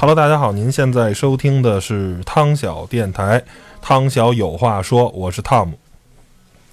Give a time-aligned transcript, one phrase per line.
[0.00, 3.44] Hello，大家好，您现在收听的是汤小电台，
[3.82, 5.78] 汤小有话说，我是汤姆。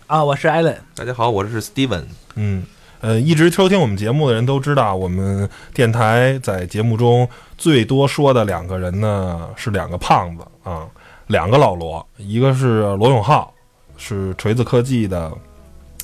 [0.05, 0.73] 啊，我是艾伦。
[0.95, 2.05] 大家好，我是 Steven。
[2.35, 2.65] 嗯，
[3.01, 10.87] 呃，一直收听我们节目的人都知道，我们电台在节目中最多说的两个人呢是两个胖子啊，
[11.27, 13.53] 两个老罗，一个是罗永浩，
[13.97, 15.29] 是锤子科技的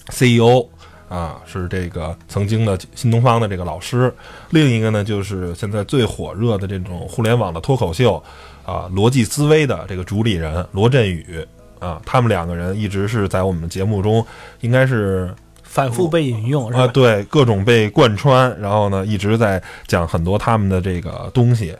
[0.09, 0.67] CEO
[1.09, 4.09] 啊，是这个曾经的新东方的这个老师；
[4.49, 8.21] 另一个呢就是现在最火热的这种互联网的脱口秀
[8.65, 11.45] 啊，逻辑思维的这个主理人罗振宇
[11.79, 14.25] 啊，他们两个人一直是在我们节目中
[14.61, 15.33] 应该是。
[15.65, 16.93] 反复被引用是啊，吧？
[16.93, 21.75] 对，各种被贯穿，然后呢，一直在讲很多他们的这个东西。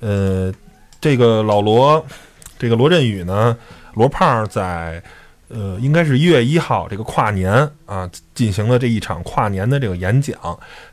[0.00, 0.52] 呃，
[1.00, 2.04] 这个老罗，
[2.58, 3.56] 这个罗振宇呢，
[3.94, 5.00] 罗胖在
[5.48, 7.52] 呃，应该是一月一号这个跨年
[7.86, 10.36] 啊进行了这一场跨年的这个演讲，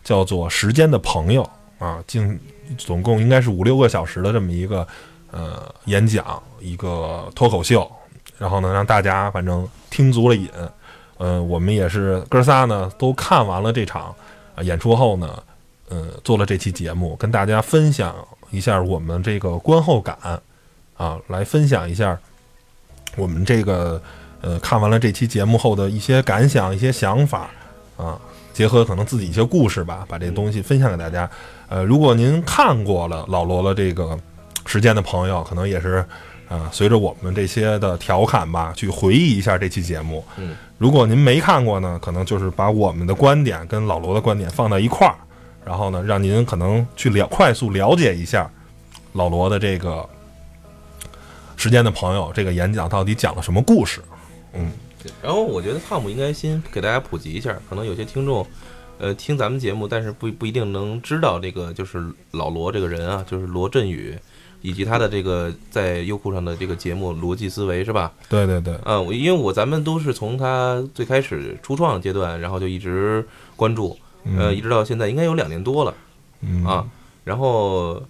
[0.04, 1.48] 叫做《时间的朋友》
[1.86, 2.40] 啊，竟
[2.78, 4.88] 总共应该是五六个小时的这么一个
[5.32, 7.90] 呃演讲，一个脱口秀，
[8.38, 10.50] 然后呢，让大家反正听足了瘾。
[11.18, 14.14] 呃，我们也是哥仨呢，都看完了这场
[14.62, 15.44] 演出后呢，
[15.88, 18.14] 呃，做了这期节目，跟大家分享
[18.52, 20.18] 一下我们这个观后感
[20.98, 22.20] 啊，来分享一下
[23.16, 24.02] 我们这个
[24.46, 27.50] 呃看完了这期节目后的一些感想、一些想法
[27.98, 28.20] 啊，
[28.54, 31.28] 结合可能自己一些故事吧，把这东西分享给大家。
[31.68, 34.16] 呃，如果您看过了老罗的这个
[34.68, 36.06] 时间的朋友，可能也是。
[36.48, 40.24] 啊，随着我们这些的调侃吧，去回忆一下这期节目。
[40.38, 45.16] 嗯，如果您没看过呢，可能就是把我们的观点跟老罗的观点放到一块儿，
[45.66, 48.48] 然后呢，让您可能去了快速了解一下
[49.14, 50.08] 老罗的这个
[51.58, 54.00] 时间的朋友这个演讲到底讲了什么故事。
[54.56, 54.72] 嗯，
[55.22, 58.46] 然后我觉得汤姆应该先给大家普及一下，可能有些听众，
[58.98, 64.18] 呃，听咱们节目，但是不不一定能知道这个就是老罗这个人啊，就是罗振宇。
[64.62, 68.12] 以及他的这个在优酷上的这个节目《逻辑思维》是吧？
[68.28, 73.24] 对对对，嗯，因为我咱们都是从他最开始初创阶段，然后就一直
[73.56, 73.96] 关注，
[74.36, 75.94] 呃，一直到现在应该有两年多了，
[76.42, 76.84] 嗯啊，
[77.24, 78.02] 然后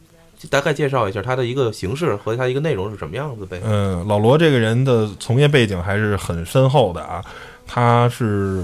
[0.49, 3.59] 大概介绍一下他的一个形式和他一个内容是什么样子呗。
[3.63, 7.23] 嗯，老罗这个人的从业背景还是很深厚的啊，
[7.65, 8.63] 他是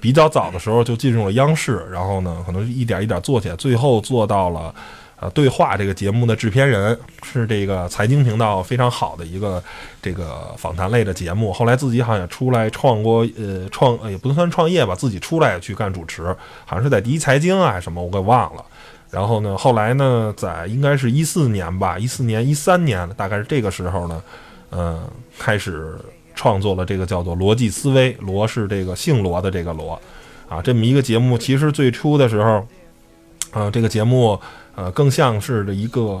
[0.00, 4.74] 比较早的时候就进入了央视，然后呢，可能一点一点做起来，最后做到了。
[5.22, 9.62] 呃，对话这个节目的制片人是这个财经频道非常好的一个
[10.02, 11.52] 这个访谈类的节目。
[11.52, 16.24] 后来自己好像出来创过，呃，创也不能算创业吧，自己出来去干主持，
[16.64, 18.64] 好像是在第一财经啊什么，我给忘了。
[19.12, 24.22] 然后呢，后来呢，在应该是一四年吧，一四年、一三年，大概是这个时候呢，
[24.70, 25.00] 嗯，
[25.38, 25.96] 开始
[26.34, 30.00] 创作了这个叫做逻辑思维，罗是这个姓罗的这个罗，
[30.48, 31.38] 啊，这么一个节目。
[31.38, 32.66] 其实最初的时候，
[33.52, 34.40] 呃，这个节目。
[34.74, 36.18] 呃，更像是一个，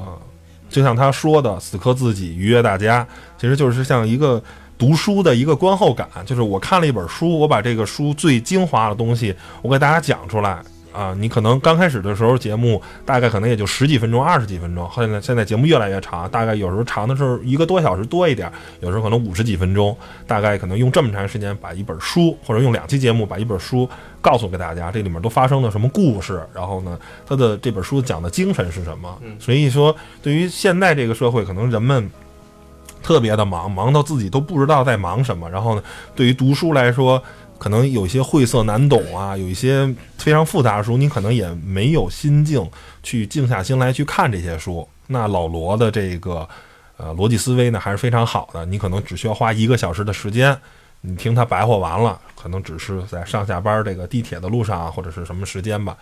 [0.68, 3.08] 就像他说的“死磕自己，愉悦大家”，
[3.40, 4.42] 其实就是像一个
[4.76, 6.06] 读书的一个观后感。
[6.26, 10.62] 就是我看了一本书，我把这个书最精华的东西，我给大家讲出来
[10.92, 11.14] 啊。
[11.18, 18.50] 你可能刚开始的时候，节目大概可能也就十几分钟、二十几分钟，现在现在节目越来越长，大概有时候长的时候一个多小时多一点，
[18.80, 19.96] 有时候可能五十几分钟，
[20.26, 23.88] 大概可能用这么长时间把一本书，或者用两期节目把一本书。
[24.22, 26.40] 告诉给大家，这里面都发生了什么故事？
[26.54, 26.96] 然后呢，
[27.26, 29.18] 他的这本书讲的精神是什么？
[29.40, 29.92] 所以说，
[30.22, 32.08] 对于现在这个社会，可能人们
[33.02, 35.50] 特别的忙，忙到自己都不知道在忙什么。
[35.50, 35.82] 然后呢，
[36.14, 37.20] 对于读书来说，
[37.62, 39.86] 可能有些晦涩难懂啊，有一些
[40.18, 42.68] 非常复杂的书，你可能也没有心境
[43.04, 44.88] 去静下心来去看这些书。
[45.06, 46.48] 那老罗的这个
[46.96, 48.66] 呃逻辑思维呢，还是非常好的。
[48.66, 50.58] 你可能只需要花一个小时的时间。
[51.02, 55.96] 你听他白话完了，可能只是在上下班这个地铁的路上啊，或者是什么时间吧，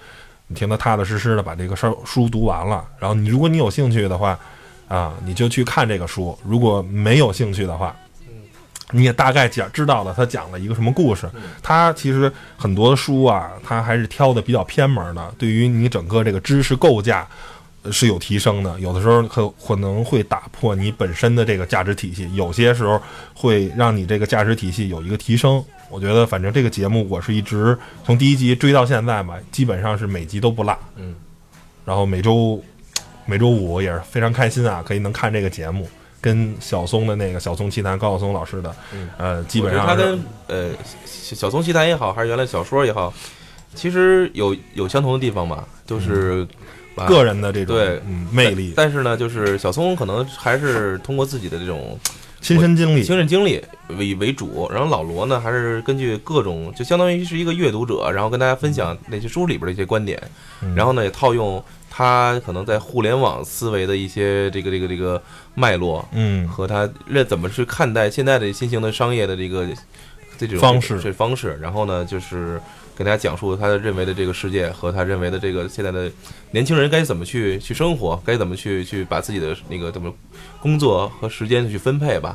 [0.46, 4.38] 你听他踏踏实实的把这个书书读完了，然后你如果你有兴趣的话，
[4.88, 7.94] 啊，你就去看这个书；如果没有兴趣的话，
[8.92, 11.28] 你也大概讲知道了他讲了一个什么故事。
[11.62, 17.26] 他其实很多书啊，他还是挑的比较偏门的，对于你整个这个知识构架。
[17.82, 23.00] 呃是有提升的，有的时候可可能会打破你本身的这个价值体系，有些时候
[23.32, 25.64] 会让你这个价值体系有一个提升。
[25.88, 30.78] 我觉得，反正这个节目我是一直从第一集追到现在吧，基本上是每集都不落。
[30.96, 31.14] 嗯，
[31.86, 32.62] 然后每周
[33.24, 35.88] 每周五也是非常开心啊，可以能看这个节目，
[36.20, 39.08] 跟小松的那个小松奇谈高晓松老师的，嗯。
[39.16, 40.70] 呃，基本上他跟呃
[41.06, 43.12] 小小松奇谈也好，还是原来小说也好，
[43.74, 46.46] 其实有有相同的地方吧，就是
[46.94, 51.98] 把个人的这种对嗯魅力、但是呢，就是小松可能还是通过自己的这种
[52.40, 53.62] 亲身经历，亲身经历
[53.98, 60.20] 为为主，然后老罗呢，还是根据各种，就相当于是一个阅读者，然后跟大家分享那些书里边的一些观点，
[60.62, 60.74] 嗯。
[60.74, 61.62] 然后呢，也套用
[62.00, 65.22] 他可能在互联网思维的一些这个这个这个
[65.54, 69.68] 脉络嗯和他认怎么去看待现在的新型的商业的这个
[70.38, 72.58] 这种方式这方式，然后呢，就是
[72.96, 76.10] 给大家讲述他认为的这个世界和他认为的这个现在的
[76.52, 80.10] 年轻人该怎么去去生活，该怎么去去把自己的那个怎么
[80.58, 82.34] 工作和时间去分配吧。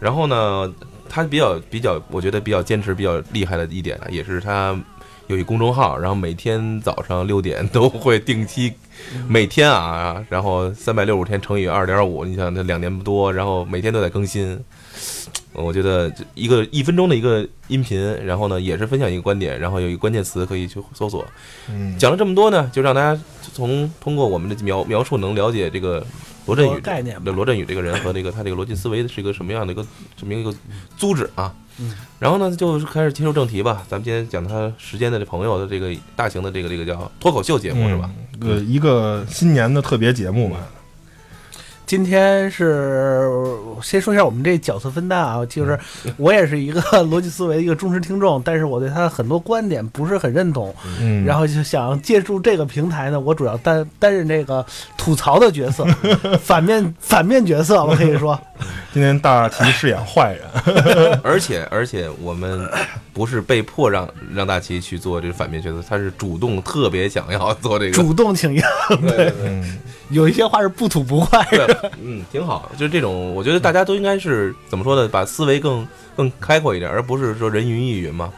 [0.00, 0.74] 然后呢，
[1.08, 4.76] 他比较比较，我觉得比较坚持、比较厉害的一点呢，也是他
[5.26, 8.72] 有一公众号，然后每天早上六点都会定期，
[9.28, 14.58] 每天啊，然后三百六十五天乘以二点五，你想这两年多，然后每天都在更新。
[15.52, 21.24] 我觉得一个一分钟的一个音频，然后呢也是分享一个观点，然后有一个关键词可以去搜索。
[21.70, 23.20] 嗯，讲了这么多呢，就让大家
[23.52, 26.04] 从通过我们的描描述能了解这个
[26.46, 29.84] 罗振宇概念吧对罗振宇这个人和这个他这个逻辑思维是一个什么样的一个
[30.16, 30.54] 什么一个
[30.96, 31.54] 组织啊。
[31.78, 33.84] 嗯，然后呢，就是开始切入正题吧。
[33.88, 38.08] 咱们今天讲他时间的这朋友的这个大型的这个这个叫脱口秀节目是吧？
[38.40, 38.48] 嗯？
[38.48, 40.58] 呃，一个新年的特别节目吧。
[41.86, 43.28] 今天是
[43.82, 45.78] 先说一下我们这角色分担啊，就是
[46.16, 54.64] 我也是一个逻辑思维的一个忠实听众，但是我对他的很多观点不是很认同，嗯，然后就想借助这个平台呢，我主要担担任这个
[54.96, 55.84] 吐槽的角色，
[56.42, 58.38] 反面反面角色，我可以说，
[58.92, 62.66] 今天大齐饰演坏人，而且而且我们
[63.12, 67.92] 不是被迫让让大齐去做这个反面角色，他是主动特别想要做这个。
[67.92, 68.64] 主动请缨，
[69.02, 69.78] 对对对嗯，
[70.08, 71.73] 有一些话是不吐不快的。
[71.80, 72.70] 对， 嗯，挺好。
[72.76, 75.08] 就是这种，我觉得大家都应该是怎么说呢？
[75.08, 75.86] 把思维更
[76.16, 78.32] 更开阔一点，而不是说人云亦云嘛，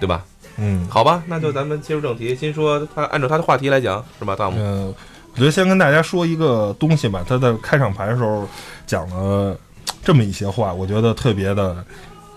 [0.00, 0.24] 对吧？
[0.58, 4.58] 嗯，好吧，那就咱们切入正题，先说他按照他的话题来讲，是吧，大姆？
[4.58, 4.94] 呃，
[5.32, 7.24] 我觉得先跟大家说一个东西吧。
[7.26, 8.46] 他在开场白的时候
[8.86, 9.56] 讲了
[10.04, 11.82] 这么一些话，我觉得特别的，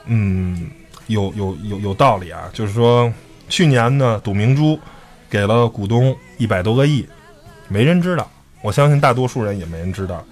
[0.06, 0.70] 嗯，
[1.08, 2.50] 有有有有道理啊。
[2.54, 3.12] 就是说，
[3.50, 4.80] 去年呢，董明珠
[5.30, 7.06] 给了股东一百多个亿，
[7.68, 8.32] 没人知道，
[8.66, 10.26] 我相信大多数人也没人知道。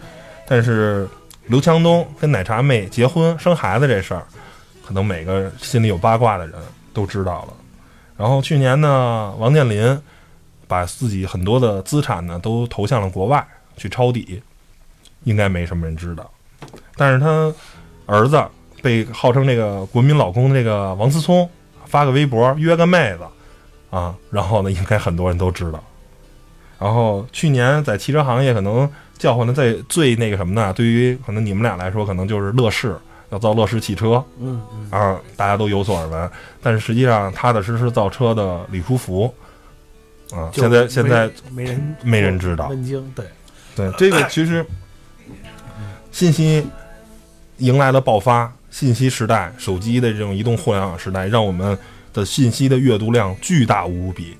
[0.47, 1.07] 但是
[1.45, 4.23] 刘强东跟奶茶妹结婚生孩子这事儿，
[4.83, 6.55] 可能每个心里有八卦的人
[6.93, 7.53] 都知道了。
[8.17, 10.01] 然后去年呢，王健林
[10.67, 13.45] 把自己很多的资产呢都投向了国外
[13.77, 14.41] 去抄底，
[15.25, 16.29] 应该没什么人知道。
[16.95, 17.53] 但是他
[18.07, 18.43] 儿子
[18.81, 21.47] 被号称这个国民老公的这个王思聪
[21.85, 23.23] 发个微博约个妹子
[23.95, 25.83] 啊，然后呢，应该很多人都知道。
[26.83, 30.73] 然后去年在汽车行业可能叫唤的最最那个什么呢？
[30.73, 32.93] 对于可能你们俩来说，可能就是乐视
[33.29, 36.29] 要造乐视汽车，嗯嗯，啊，大家都有所耳闻。
[36.61, 39.33] 但是实际上，踏踏实实造车的李书福
[40.33, 42.67] 啊，现在现在没人没人知道。
[42.67, 43.25] 问津，对，
[43.77, 44.65] 对这个其实
[46.11, 46.67] 信息
[47.59, 51.77] 迎来了爆发，信息时代，手机的这种移动互联网时代，让我们
[52.11, 54.35] 的信息的阅读量巨大无比，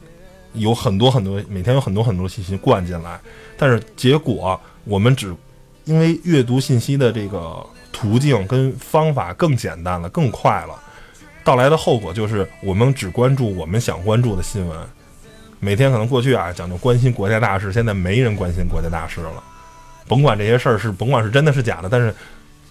[0.54, 3.20] 有很多很多，每天有很多很多信息灌进来，
[3.58, 5.36] 但是结果我们只
[5.86, 10.80] 因为阅读信息的这个途径跟方法更简单了，更快了，
[11.44, 14.80] 到来的后果就是我们只关注我们想关注的新闻。
[15.60, 19.44] 每天可能过去啊讲究关心国家大事，现在没人关心国家大事了。
[20.08, 22.14] 甭管这些事儿是甭管是真的是假的，但是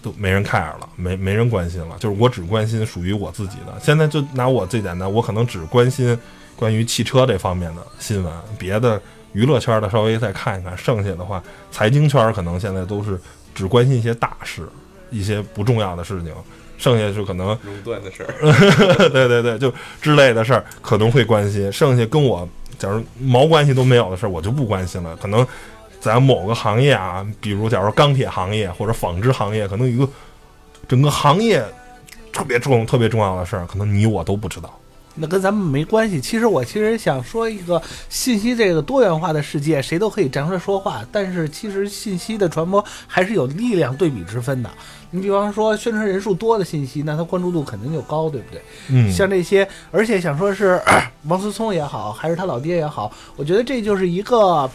[0.01, 1.95] 都没人 care 了，没没人关心了。
[1.99, 3.73] 就是我只关心属于我自己的。
[3.81, 6.15] 现在就拿我最简单，我可能只关心
[6.55, 13.19] 关于汽车这方面的新闻，别的娱乐圈的稍微再看一看，剩下的话，财经圈可能现在都是
[13.55, 14.67] 只关心一些大事，
[15.09, 16.33] 一些不重要的事情，
[16.77, 25.15] 剩下就可能垄断的事儿，对对对，就之类的事儿可能会关心，剩下跟我假如毛关系都没有的事儿，我就不关心了。
[25.17, 25.45] 可能
[25.99, 30.07] 在某个行业啊，比如假如钢铁行业或者纺织行业，可能一个
[30.87, 31.63] 整个行业
[32.31, 34.79] 特别重、特别重要的事儿，可能你我都不知道。
[35.15, 36.19] 那跟咱们没关系。
[36.19, 44.69] 其实我其实想说一个信息这个多元化的世界，谁都可以站出来说话，但是其实信息的传播还是有力量对比之分的。
[45.11, 48.61] 你比方说宣传人数多的信息，那它关注度肯定就高，对不对？
[48.89, 50.81] 嗯，像这些，而且想说是
[51.27, 54.67] 王思聪也好，还是他老爹也好，我觉得这就是一个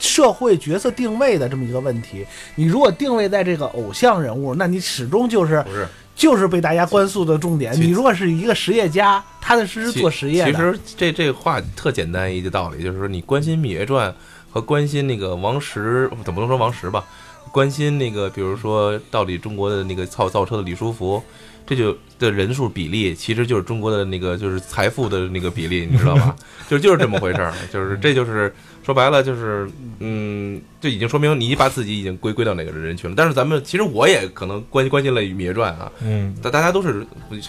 [0.00, 2.26] 社会角色定位的这么一个问题。
[2.56, 7.74] 你如果定位在这个偶像人物，那你始终就是不是，就是被大家关注的重点。
[7.80, 14.10] 你如果是一个实业家，踏踏实实做实业的，其实这这话特简单一个道理，就是说你关心《芈月传》
[14.50, 17.04] 和关心那个王石，怎么能说王石吧？
[17.52, 21.22] 关心那个，比如说到底中国的那个造造车的李书福，
[21.66, 26.34] 这就的人数比例，其实就是中国的那个就是财富的那个比例，你知道吧？
[26.68, 28.52] 就就是这么回事儿，就是这就是
[28.84, 29.66] 说白了就是
[30.00, 33.14] 嗯，就已经说明你把自己已经归归到哪个人群了。
[33.16, 37.06] 但是咱们其实我也可能关关心了《芈月传》啊，嗯，大大家都是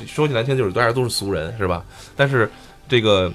[0.08, 1.84] 说句难听，就是大家都是俗人，是吧？
[2.16, 2.50] 但是
[2.88, 3.32] 这个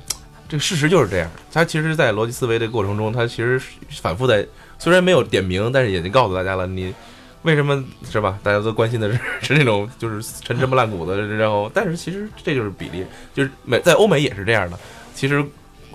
[0.48, 1.30] 这个事实就是这样。
[1.52, 3.60] 他其实，在逻辑思维的过程中，他其实
[4.00, 4.46] 反复在，
[4.78, 6.94] 虽然没有点名，但是已经告诉大家了，你
[7.42, 8.38] 为什么是吧？
[8.42, 13.04] 大家都关心的是是那种就是陈芝麻烂谷的，然后，但是其实这就是比例，
[13.34, 14.78] 就是美在欧美也是这样的。
[15.14, 15.44] 其实，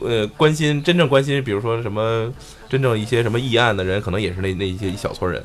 [0.01, 2.31] 呃，关心真正关心，比如说什么
[2.69, 5.43] 真正一些什么议案的人，可能也是那那一些一小撮人。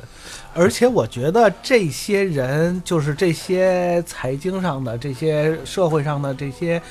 [0.53, 6.81] 而且我觉得这些人，就是这些财经上的、这些社会上的这些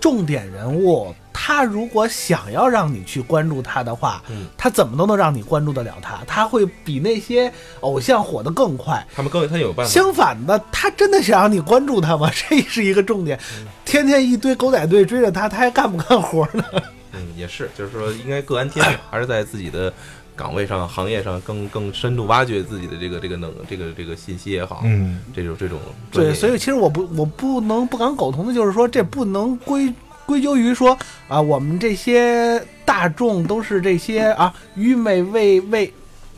[0.00, 9.06] 重点人物，他如果想要让你去关注他的话，嗯他怎么都能让你关注得了他，他会比那些偶像火得更快。
[9.14, 9.90] 他们更他有办法。
[9.92, 12.30] 相反的，他真的想让你关注他吗？
[12.48, 13.38] 这是一个重点。
[13.84, 16.64] 天天一堆狗仔队追着他，他还干不干活呢？
[17.12, 19.92] 嗯，也是，就是说应该各安天命，还是在自己的
[20.36, 25.78] 岗位上、行业上更更深度挖掘自己的这个这个能这个这个信息也好，嗯，这种这种
[26.10, 29.92] 对，所以其实我不我不能不敢苟同的就是说，这不能归
[30.26, 30.96] 归咎于说
[31.28, 35.92] 啊，我们这些大众都是这些啊愚昧未未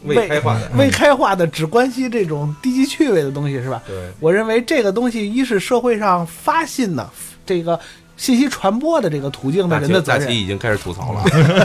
[0.05, 3.83] 未开化的，未开化的，只关心这种低级趣味的东西，是吧？
[3.87, 7.09] 对，我认为这个东西，一是社会上发信的
[7.47, 7.81] 这个
[8.17, 11.23] 信息传播的这个途径的人的责任，大齐已经开始吐槽了，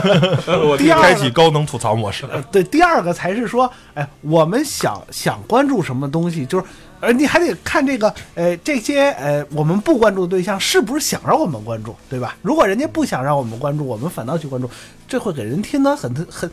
[0.68, 2.26] 我第二开启高能吐槽模式。
[2.30, 6.64] 呃，对，第二个才是说，哎，我们想想关注什么东西，就是，
[7.00, 12.36] 呃，你还得看这个，呃，这些呃，我们不关注的对象是不是想让我们关注，对吧？
[12.42, 14.70] 如果人家不想让我们关注，我们反倒去关注，
[15.08, 16.50] 这会给人听得很很，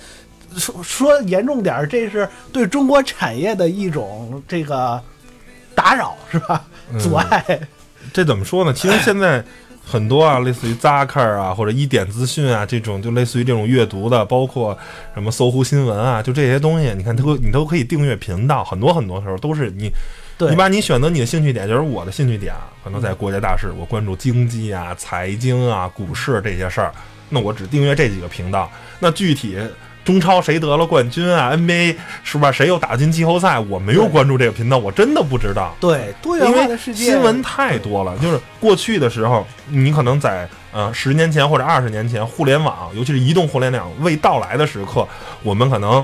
[0.56, 5.02] 说说严重点儿，这是对中国产业的一种这个
[5.76, 6.66] 打扰，是吧？
[6.98, 7.44] 阻碍。
[8.14, 8.74] 这怎么说呢？
[8.74, 9.44] 其实现在
[9.90, 14.78] 很多啊，类似于 Zaker 啊，或者一点资讯啊，这种就类似于这种阅读的，包括
[15.16, 19.90] 什么搜狐新闻啊，就这些东西，你看都你都可以订阅频道，很多很多时候都是你。
[20.50, 26.94] 你把你选择你的兴趣点，就是我的兴趣点啊，可能在国家大事，我关注经济啊、财经啊、股市这些事儿，
[27.28, 28.72] 那我只订阅这几个频道。
[29.00, 29.58] 那具体
[30.06, 32.52] 中超谁得了冠军啊，NBA 是吧？
[32.52, 35.76] 谁又打进季后赛，我没有关注这个频道，我真的不知道。
[35.80, 45.08] 对，多元因为化的世界，新闻太多了，就是过去的时候，你可能在呃十年前或者二十年前，互联网，尤其是移动互联网未到来的时刻，
[45.44, 46.04] 我们可能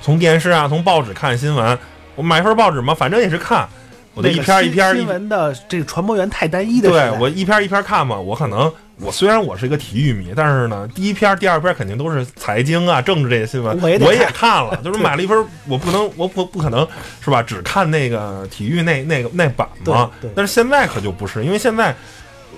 [0.00, 1.76] 从电视啊、从报纸看新闻，
[2.14, 3.68] 我买份报纸嘛，反正也是看，
[4.14, 16.86] 我得一篇一篇一新闻的这个传播源太单一的对，我一篇一篇看嘛，我可能我虽然我是一个体育迷，但是呢，第一篇、第二篇肯定都是财经啊、政治这些新闻，我也我也看看了， 就是买了一份，我不能，我不不可能
[17.20, 17.42] 是吧？
[17.42, 20.10] 只看那个体育那那个那版嘛。
[20.34, 21.94] 但是现在可就不是，因为现在。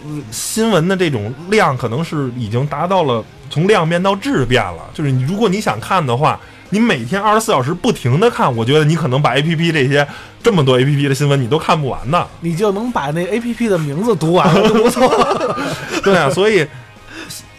[0.03, 10.07] 呃新闻的这种量可能是已经达到了从量变到质变了，就是你如果你想看的话，你每天二十四小时不停的看，我觉得你可能把 A P P 这些
[10.43, 12.27] 这么多 A P P 的新闻你都看不完呢。
[12.41, 15.59] 你就能把那 A P P 的名字读完了， 就不错了。
[16.03, 16.67] 对啊，所以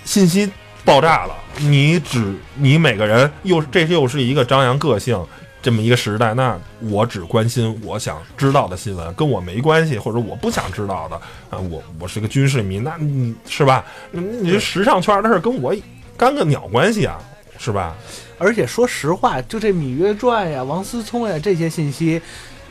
[0.03, 0.49] 信息
[0.83, 5.21] 爆炸了，你只你每个人又这又是一个张扬个性
[5.61, 11.15] 这么一个时代，那我只关心我想知道的新闻，跟我没关系，或者我不想知道的
[11.51, 13.85] 啊，我我是个军事迷，那你是吧？
[14.09, 15.75] 你你这时尚圈的事儿跟我
[16.17, 17.19] 干个鸟关系啊，
[17.59, 17.93] 是吧？
[18.41, 22.19] 而且说实话，就这《芈月传》呀、王思聪呀这些信息，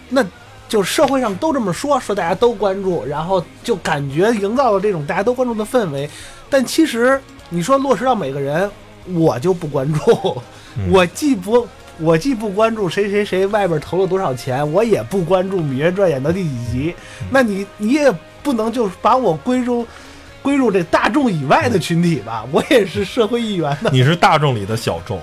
[0.09, 0.25] 那
[0.69, 6.11] 就社会上都这么说，说大家都关注，然后就感觉营造了这种大家都关注的氛围。
[6.50, 8.69] 但其实你说落实到每个人，
[9.15, 10.43] 我就不关注，
[10.77, 11.67] 嗯我既不。
[12.03, 16.95] 我既不关注谁谁谁外边投了多少钱，我也不关注《芈月传》演到第几集。
[17.31, 18.11] 那你你也
[18.43, 19.87] 不能就是把我归入
[20.42, 23.90] 归入这大众以外的群体吧，我也是社会一员的。
[23.90, 25.20] 你是大众里的小众，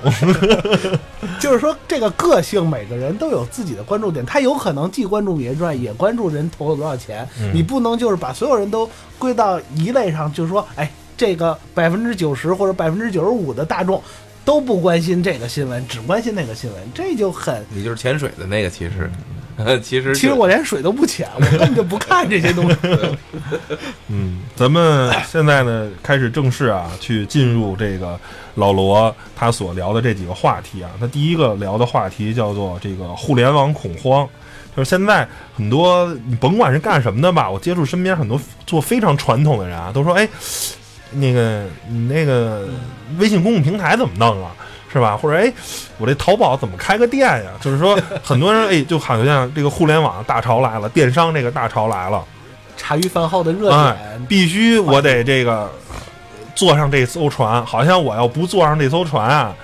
[1.39, 7.27] 就是说，这个个性每个人都有自己的关注点，他有可能既关注《芈月传》，也关注人投了多少钱。
[7.41, 14.01] 嗯你不能就是把所有人都归到一类上，就是说，哎，这个百分之九十或者百分之九十五的大众
[14.45, 17.65] 都不关心这个新闻，只关心那个新闻，这就很。
[17.69, 19.09] 你就是潜水的那个，其实，
[19.81, 22.77] 其实其实我连水都不浅，我根本就不看这些东西。
[24.07, 28.19] 嗯，咱们现在呢开始正式啊，去进入这个
[28.55, 30.91] 老罗他所聊的这几个话题啊。
[30.99, 34.27] 他第一个聊的话题叫做这个互联网恐慌，
[34.75, 40.29] 就是现在很多你甭管是干什么的吧，我接触身边很多做非常传统的人啊，都说哎，
[41.11, 42.67] 那个你那个
[43.17, 44.53] 微信公众平台怎么弄啊？
[44.97, 45.15] 是吧？
[45.15, 45.53] 或者哎，
[45.99, 47.51] 我这淘宝怎么开个店呀？
[47.61, 52.23] 就是说， 很多人哎，就好像这个互联网大潮来了，电商这个大潮来了，
[52.75, 55.71] 茶余饭后的热哎点，，必须我得这个
[56.55, 59.55] 坐上这艘船，好像我要不坐上这艘船啊，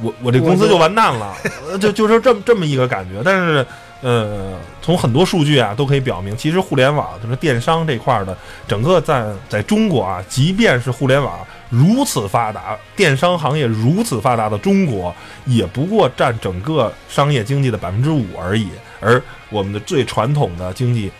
[0.00, 1.34] 我我这公司就完蛋了，
[1.70, 3.20] 呃就就是这么这么一个感觉。
[3.22, 3.66] 但是
[4.00, 8.36] 呃，从很多数据啊都可以表明，其实互联网就是电商这块儿的，
[8.66, 11.38] 整个在在中国啊，即便是互联网
[11.72, 15.14] 如此发达，电商行业如此发达的中国，
[15.46, 18.68] 也不过占整个商业经济的百分之五而已，
[19.00, 21.10] 而我们的最传统的经济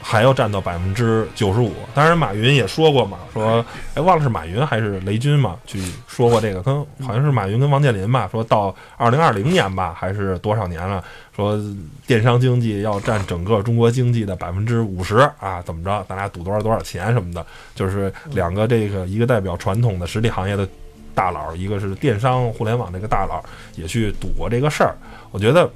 [0.00, 1.72] 还要占到百分之九十五。
[1.94, 3.64] 当然，马云也说过嘛，说
[3.94, 6.74] 哎，忘了是马云还是雷军嘛，去说过这个，跟
[7.06, 11.02] 好像是马云跟王健林吧，说到二零二零年吧，还是多少年了，
[11.34, 11.58] 说
[12.06, 20.68] 电商经济要占整个中国经济的百分之五十啊，怎么着，咱俩赌多少多少钱什么的，就是两个这个一个代表传统的实体行业的。
[21.12, 23.42] 大佬，一个是电商互联网这个大佬，
[23.74, 24.96] 也去赌过这个事儿。
[25.32, 25.68] 我觉得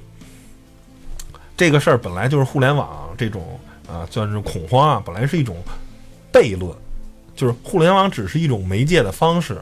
[1.57, 5.55] 这个事儿本来就是互联网这种啊，算是恐慌啊，本来是一种
[6.31, 6.73] 悖论，
[7.35, 9.61] 就是互联网只是一种媒介的方式，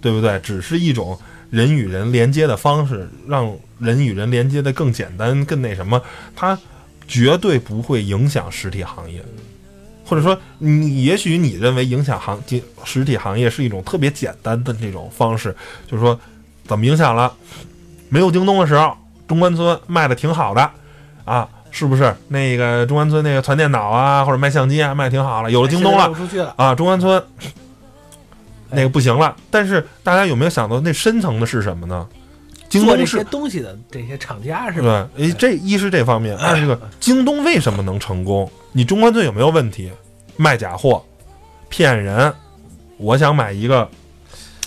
[0.00, 0.38] 对不对？
[0.40, 1.18] 只是一种
[1.50, 6.00] 人与人连接的方式，让人与人连接的更简单、更那什么，
[6.34, 6.58] 它
[7.06, 9.22] 绝对不会影响实体行业。
[10.04, 15.54] 或者说，你也许你认为影响行经实体行业是一种特别简单的这种方式，
[15.86, 16.18] 就是说
[16.66, 17.32] 怎么影响了？
[18.10, 18.94] 没有京东的时候，
[19.26, 20.70] 中关村卖的挺好的
[21.24, 22.14] 啊，是不是？
[22.28, 25.50] 那个中关村那个传电脑啊，或者卖相机啊，卖得挺好了。
[25.50, 26.12] 有了京东了。
[26.56, 27.20] 啊，中关村
[28.70, 29.34] 那个不行了。
[29.50, 32.06] 但是大家有没有想到，那深层的是什么呢？
[32.68, 38.50] 京东是做这些东西的这些厂家是对吧？，诶，这一是这方面，二是这个 京东为什么能成功？
[38.72, 39.90] 你中关村有没有问题？
[40.36, 41.04] 卖假货、
[41.68, 42.32] 骗人。
[42.98, 43.88] 我想买一个，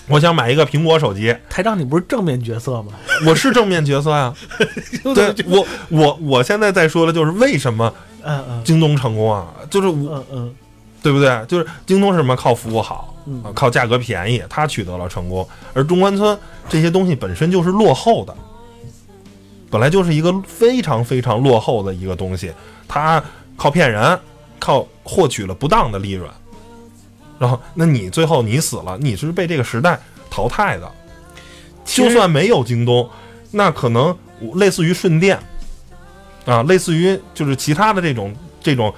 [0.07, 2.93] 我想买一个苹果手机，台长，你不是正面角色吗？
[3.25, 4.33] 我是正面角色呀。
[5.15, 7.91] 对我，我我现在在说的就是为什么
[8.23, 9.47] 嗯嗯京东成功啊？
[9.69, 10.55] 就是我，嗯嗯
[11.01, 11.43] 对不对？
[11.47, 12.35] 就是京东是什么？
[12.35, 13.15] 靠服务好，
[13.53, 15.47] 靠价格便宜，它取得了成功。
[15.73, 16.37] 而中关村
[16.69, 18.35] 这些东西本身就是落后的，
[19.69, 22.51] 本来就是一个非常非常落后的一个东西，
[22.87, 23.23] 它
[23.55, 24.19] 靠骗人，
[24.59, 26.29] 靠获取了不当的利润，
[27.39, 30.91] 然后那你最后你死了，你是被这个时代淘汰的。
[31.83, 33.09] 就算没有京东，
[33.51, 34.17] 那可能
[34.55, 35.39] 类似于顺电
[36.45, 38.93] 啊，类似于就是其他的这种这种。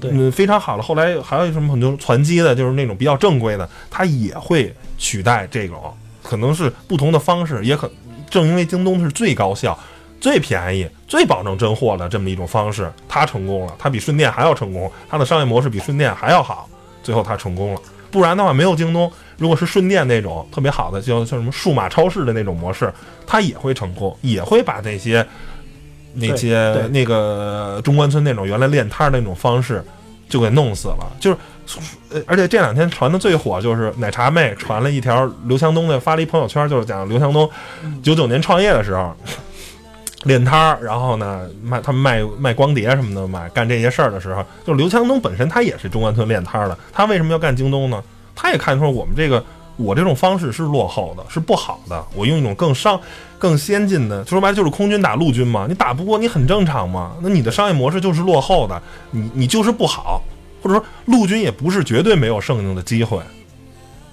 [0.00, 0.82] 嗯，非常好了。
[0.84, 7.90] 后来还有什么很多传机的，就是那种比较正规的，它也会取代这种，可能是不同的方式，也可
[8.30, 9.76] 正因为京东是最高效、
[10.20, 16.68] 最便宜、最保证真货的这么一种方式，它成功了，它比顺电还要成功，它的商业模式比顺电还要好，
[17.08, 17.80] 最后他成功了。
[18.10, 22.92] 不然的话，没有京东，如果是顺电那种特别好的，叫叫什么数码超市的那种模式，
[23.26, 25.26] 它也会成功，也会把那些
[26.12, 29.82] 那些对那个中关村那种原来练摊儿的那种方式
[30.28, 31.10] 就给弄死了。
[31.18, 31.78] 就是，
[32.10, 37.48] 呃，而且这两天传的最火就是奶茶妹传了一条刘强东的发了一朋友圈，就是讲刘强东
[38.02, 39.16] 九九年创业的时候。
[40.24, 48.02] 练摊儿，然后呢卖他们卖卖光碟什么的，卖干这些事儿的时候，就是刘强东本身他也是中关村练摊儿的，他为什么要干京东呢？
[48.34, 49.44] 他也看出我们这个
[49.76, 52.04] 我这种方式是落后的，是不好的。
[52.14, 53.00] 我用一种更商、
[53.38, 57.16] 更先进的，说白了就是空军打陆军嘛，你打不过你很正常嘛。
[57.20, 60.22] 那你的商业模式就是落后的，你你就是不好，
[60.62, 63.20] 或者说陆军也不是绝对没有胜赢的机会，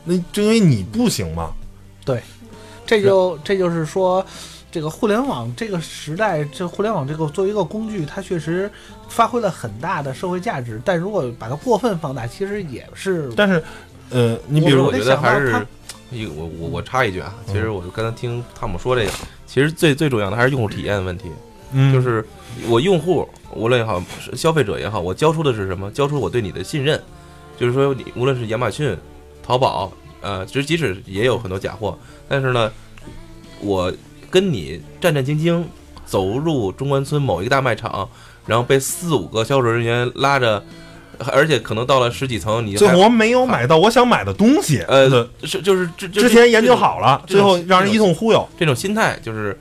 [0.04, 1.50] 那就因为你不行嘛。
[2.04, 2.22] 对
[2.86, 4.24] 这就这就是说，
[4.76, 8.70] 这个互联网这个时代，这互联网这个作为一个工具，它确实
[9.08, 10.82] 发挥了很大的社会价值。
[10.84, 13.64] 但如果把它过分放大，其实也是但是，
[14.10, 15.66] 呃，你比如我觉得还是
[16.12, 19.12] 一个我我我插一句啊，嗯其实我就刚才听汤姆说这个，
[19.48, 21.32] 其实最最重要的还是用户体验问题，
[21.72, 22.28] 嗯，就是
[22.68, 25.90] 我用户无论也好，消费者也好，我交出的是什么？
[25.92, 27.02] 交出我对你的信任，
[27.58, 28.94] 就是说你无论是亚马逊、
[29.42, 32.70] 淘宝，呃，其实即使也有很多假货，但是呢，
[33.62, 33.90] 我
[34.36, 35.64] 跟你战战兢兢
[36.06, 38.10] 走入中关村某一个大卖场，
[38.46, 40.62] 然后被四五个销售人员拉着，
[41.32, 44.82] 而且可能到了十几层，你还最后我没有买到我想买的东西。
[44.90, 48.46] 呃对是就是之之前研究好了，最后让人一通忽悠。
[48.60, 49.58] 这种心态就是，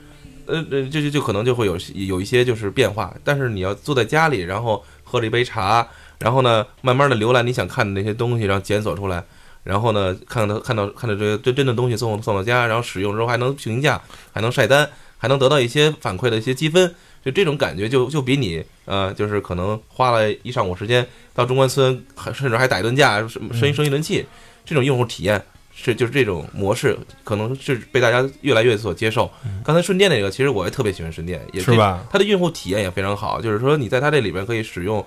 [0.47, 3.15] 呃呃，就就就可能就会有有一些就是变化。
[3.23, 5.87] 但是你要坐在家里，然后喝了一杯茶，
[6.19, 9.23] 然后呢，慢慢的浏览你想看的那些东西，然后检索出来，
[9.65, 14.01] 然后呢，看到看到看到这个真真的东西送送到家，然后使用之后还能评价，
[14.33, 16.95] 还能晒单，还能得到一些反馈的一些积分。
[17.25, 24.27] 就这种感觉就，就比你呃，就是可能花了一上午时间到中关村，还甚至还打一顿架，什么生一生一顿气，
[24.67, 25.43] 这种用户体验
[25.75, 29.31] 是就是这种模式，可能是被大家越来越所接受。
[29.65, 32.05] 刚才顺电那个，其实我也特别喜欢顺电，也是吧？
[32.11, 35.03] 它的用户体验也非常好，就是说你在它这里边可以使用，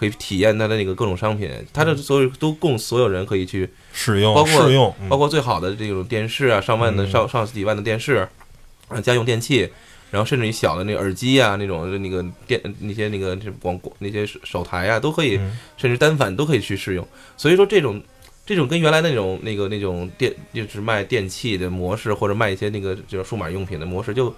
[0.00, 8.26] 可以体验它的那个各种商品，它的所有都供所有人可以去，使用包括试用，嗯包括最好的这种电视啊，上万的嗯上上几万的电视，
[8.88, 9.70] 啊，家用电器。
[10.10, 17.06] 然后甚至于小的那个耳机啊，那种那个电那些那个广那些手手台啊，都可以，嗯甚至单反都可以去试用。
[17.36, 18.02] 所以说这种
[18.44, 24.34] 这种跟原来那种那个那种电就是卖电器的模式，或者卖一些那个就是数码用品的模式，就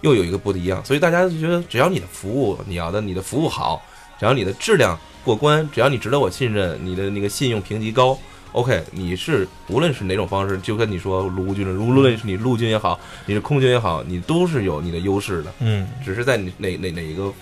[0.00, 0.84] 又有一个不一样。
[0.84, 3.80] 所以大家就觉得，只要你的服务，你要的你的服务好，
[4.22, 8.16] 只要你的质量过关，只要你值得我信任，你的那个信用评级高。
[8.52, 15.52] OK，你是无论是哪种方式，就跟你说陆军，无论是你陆军也好，你是空军也好，你都是有你的优势的。
[15.58, 17.32] 嗯，只是在你哪哪哪一个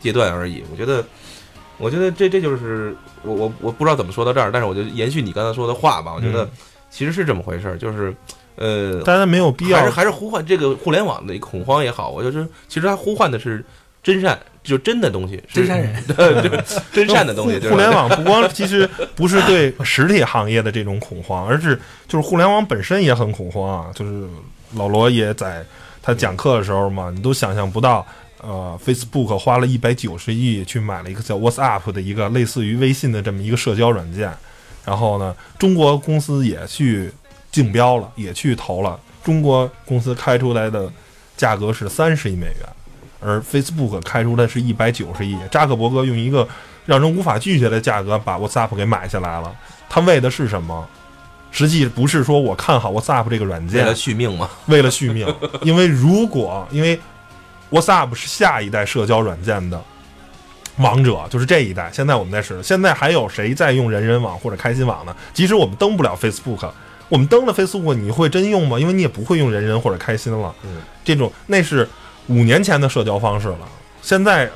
[0.00, 0.64] 阶段而已。
[0.72, 1.04] 我觉得，
[1.76, 6.14] 我觉得这这就是我我我不知道怎么说到这儿，但是我就延续你刚才说的话吧。
[6.14, 6.50] 我觉得嗯
[6.88, 8.16] 其实是这么回事儿，就是
[8.56, 13.62] 呃，大家没有必要还是还是呼唤这个互联网的一个恐慌也好，我就是其实它呼唤的是
[14.02, 17.58] 真善，就真的东西，是真善人， 对对真善的东西。
[17.68, 23.90] 互联网不光其实不是对实体行业的这种恐慌，而是就是互联网本身也很恐慌啊。
[23.94, 24.28] 就是
[24.74, 25.64] 老罗也在
[26.02, 28.06] 他讲课的时候嘛，你都想象不到，
[28.42, 34.30] 呃，Facebook 花了一百九十亿去买了一个叫 WhatsApp 的一个类似于微信的这么一个社交软件，
[34.84, 37.10] 然后呢，中国公司也去
[37.50, 40.90] 竞标了，也去投了，中国公司开出来的
[41.36, 42.68] 价格是三十亿美元。
[43.20, 46.46] 而 Facebook 开出的是一百九十亿，扎克伯格用一个
[46.86, 49.54] 让人无法拒绝的价格把 WhatsApp 给买下来了。
[49.88, 50.88] 他为的是什么？
[51.52, 55.26] 实际不是说我看好 WhatsApp 这个软件为了，续命吗， 为了续命。
[55.62, 56.98] 因为如果因为
[57.70, 59.82] WhatsApp 是下一代社交软件的
[60.76, 61.90] 王者，就是这一代。
[61.92, 65.14] 现在我们在使，现在还有谁在用人人网或者开心网呢？
[65.34, 66.70] 即使我们登不了 Facebook，
[67.08, 68.78] 我们登了 Facebook，你会真用吗？
[68.78, 70.54] 因为你也不会用人人或者开心了。
[70.62, 71.88] 嗯，这种那是
[72.30, 73.68] 五年前的社交方式了。
[74.00, 74.48] 现在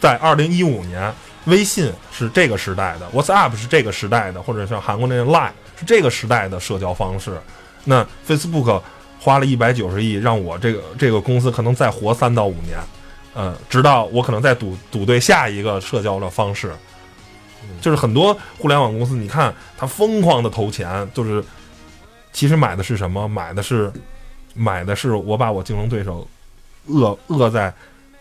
[0.00, 7.40] 在二零一五年，微信是这个时代的，WhatsApp 是这个时代的，或者像韩国那个 Line 是这个时代的社交方式。
[7.84, 8.82] 那 Facebook
[9.20, 12.76] 花了一百九十亿，让我这个这个公司可能再活三到五年，
[13.34, 16.72] 呃，直到我可能再赌赌对下一个社交的方式。
[17.80, 21.42] 就是很多互联网公司，你看它疯狂的投钱，就是
[22.32, 23.28] 其实买的是什么？
[23.28, 23.92] 买的是
[24.54, 26.26] 买的是我把我竞争对手
[26.86, 27.72] 扼扼在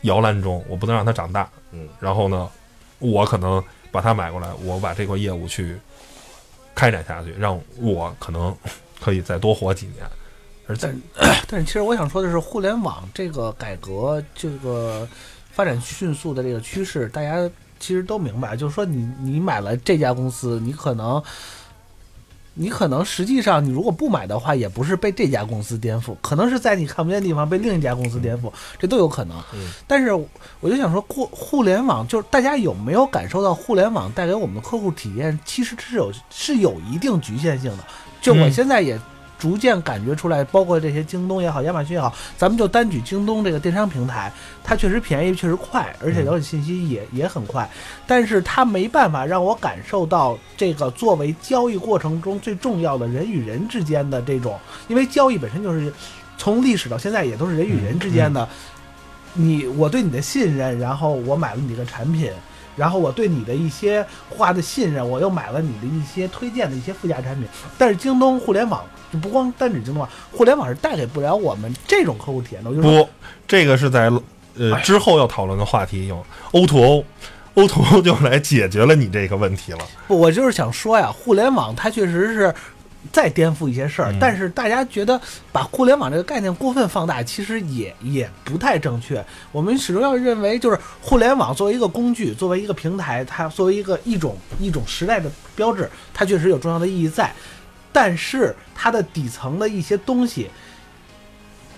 [0.01, 1.49] 摇篮中，我不能让他长大。
[1.71, 2.49] 嗯，然后呢，
[2.99, 5.77] 我可能把它买过来，我把这块业务去
[6.73, 8.55] 开展下去，让我可能
[8.99, 10.05] 可以再多活几年。
[10.67, 10.93] 而在
[11.47, 15.07] 但是其实我想说的是，互联网这个改革，这个
[15.51, 18.55] 发展迅速的这个趋势，大家其实都明白。
[18.55, 21.21] 就是说你，你买了这家公司，你可能，
[22.53, 29.37] 你可能实际上你如果不买的话，也不是被这家公司颠覆，可能是在你看不见的地方被另一家公司颠覆，这都有可能。
[29.53, 30.11] 嗯但是
[30.59, 37.83] 我就想说，互互联网就是大家有没有感受到互联网带给我们的客户体验，其实是有是有一定局限性的。
[38.21, 38.99] 就我嗯现在也
[39.41, 44.31] 逐渐感觉出来，包括这些京东也好，亚马逊也好，咱们就单举京东这个电商平台，
[44.63, 47.67] 它确实便宜，确实快，而且了解信息也也很快，
[48.05, 55.91] 但是它没办法让我感受到这个作为交易过程中最重要的人与人之间的这种，因为交易本身就是
[56.37, 58.47] 从历史到现在也都是人与人之间的，
[59.33, 62.31] 你我对你的信任，然后我买了你的产品。
[62.81, 67.47] 然后我对你的一些话的信任，我又买了你的一些推荐的一些附加产品。
[67.77, 72.71] 但是京东互联网就不光单指京东啊，互联网是带给不了我们这种客户体验的。
[72.71, 73.09] 我就说，不，
[73.47, 74.11] 这个是在
[74.57, 79.79] 呃之后要讨论的话题，有 O to O，O to O 就来解决了你这个问题了。
[80.07, 82.51] 不，我就是想说呀，互联网它确实是
[83.11, 84.17] 再颠覆一些事儿嗯。
[84.19, 85.19] 但是大家觉得
[85.51, 89.23] 把互联网这个概念过分放大，其实也也不太正确。
[89.51, 97.31] 我们始终要认为，就是互联网作为一个工具，作为一个平台，它作为一个一种一种时代的标志，它确实有重要的意义在。
[97.93, 100.49] 但是它的底层的一些东西，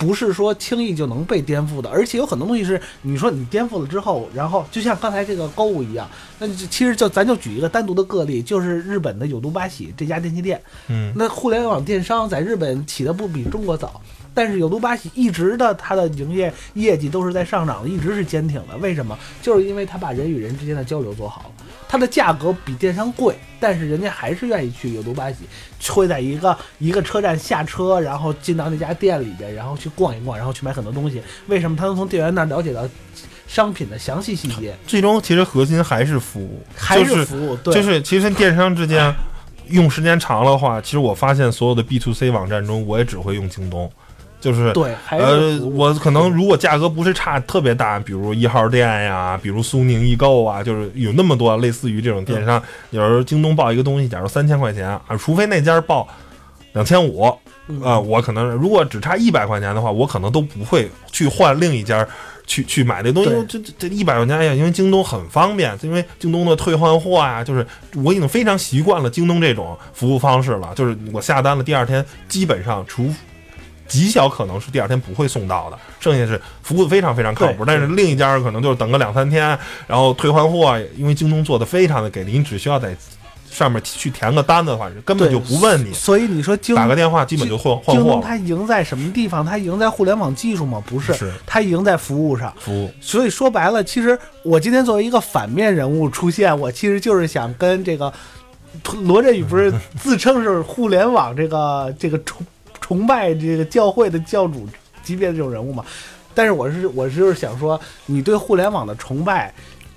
[0.03, 14.01] 不是说轻易就能被颠覆的，而且有很多东西是你说你颠覆了之后，然后就像刚才这个购物一样，那就其实就咱就举一个单独的个例，就是日本的有毒八喜这家电器店，嗯，那互联网电商在日本起的不比中国早，
[14.33, 18.75] 但是有毒八喜一直的它的营业业绩都是在上涨的，一直是坚挺的。
[18.77, 19.17] 为什么？
[19.41, 21.62] 就是因为它把人与人之间的交流做好了，
[21.93, 25.47] 它的价格比电商贵，但是人家还是愿意去有毒八喜，
[25.91, 31.21] 会在一个一个车站下车，然后进到那家店里边，然后去逛一逛，然后去买很多东西。
[31.45, 31.77] 为什么？
[31.77, 32.81] 他能从店员那儿了解到
[33.45, 39.13] 商品的详细细节，最终其实核心还是服务，还是服务，对，就是其实电商之间
[39.67, 43.91] 用时间长了的话，其实我发现所有的 B to C 网站中，我也只会用京东，
[44.43, 56.05] 就是对，还是呃，我可能如果价格不是差特别大，比如一号店呀，比如苏宁易购啊，就是有那么多类似于这种电商，有时候京东报一个东西，假如三千块钱啊，除非那家报
[56.73, 57.33] 两千五
[57.69, 62.05] 嗯啊，我可能如果只差一百块钱的话，我可能都不会去换另一家。
[62.45, 70.73] 去去买那东西，这这这一百块钱，哎呀，因为京东很方便，因为京东的退换货啊，就是我已经非常习惯了京东这种服务方式了。
[70.75, 73.09] 就是我下单了，第二天基本上除
[73.87, 77.63] 极小可能是第二天不会送到的，剩下是服务非常非常靠谱。
[77.65, 82.95] 但是另一家可能就是等个两三天，然后退换货，因为京东做的非常的给力，你只需要在
[83.51, 87.93] 上面去填个单子的话，根本就不问你，所以你说京打个电话基本就换换货。
[87.93, 89.45] 京东它赢在什么地方？
[89.45, 90.81] 它赢在互联网技术吗？
[90.87, 92.51] 不是，是它赢在服务上。
[92.59, 98.11] 服务，所以说白了，其实我今天作为一个反面人物出现，我其实就是想跟这个
[99.03, 102.17] 罗振宇不是自称是互联网这个这个
[102.83, 104.67] 崇拜这个教会的教主
[105.01, 105.85] 级别的这种人物嘛？
[106.33, 109.53] 但是我是我就是想说，你对互联网的崇拜，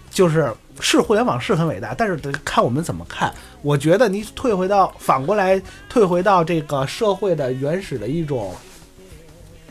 [0.09, 3.35] 就是是互联网是很伟大，但是得看我们怎么看。
[3.63, 8.55] 我觉得你退回到反过来退回到这个社会的原始的一种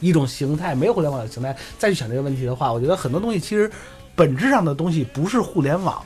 [0.02, 3.72] 一种形态，没有互联网的形态，再去想这个问题的话，我觉得很多东西其实
[4.14, 6.06] 本质上的东西不是互联网，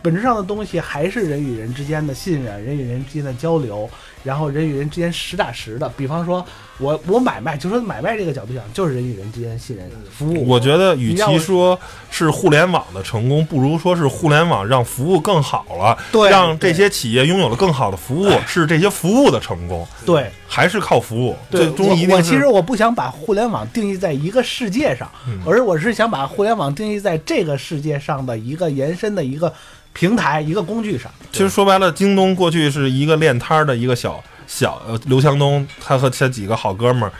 [0.00, 3.90] 本质上的东西还是人与人之间的信任，人与人之间的交流，
[4.22, 5.88] 然后人与人之间实打实的。
[5.96, 6.44] 比方说，
[6.78, 10.48] 我我买卖，就说买卖这个角度讲，就是人与人之间信任服务。
[10.48, 11.78] 我觉得与其说
[12.10, 29.52] 是互联网的成功，不如说是互联网让服务更好了，对让这些企业拥有了更好的服务，是这些服务的成功，对还是靠服务，对，最终一定我我其实我不想把互联网定义在一个世界上，嗯而我是想把互联网定义在这个世界上的一个延伸的一个
[29.92, 31.10] 平台、一个工具上。
[31.32, 34.09] 其实说白了，京东过去是一个练摊儿的一个小
[34.50, 37.12] 小呃，刘强东他和他几个好哥们儿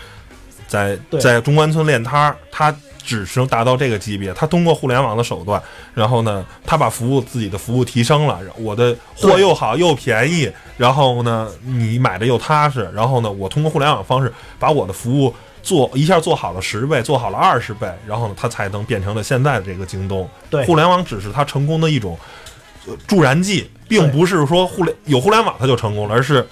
[0.66, 4.34] 在在中关村练摊儿，他只是达到这个级别。
[4.34, 5.62] 他通过互联网的手段，
[5.94, 15.32] 然后呢，他把服务自己的服务提升了，我的货又好又便宜，然后呢，你买的又踏实，然后呢，我通过互联网方式把我的服务。
[15.62, 20.26] 做一下做好了十倍，做好了二十倍，然后呢，它才能变成了现在的这个京东。
[20.48, 22.18] 对互联网只是它成功的一种
[22.86, 26.48] 呃助燃剂，并不是说互联有互联网它就成功了，而是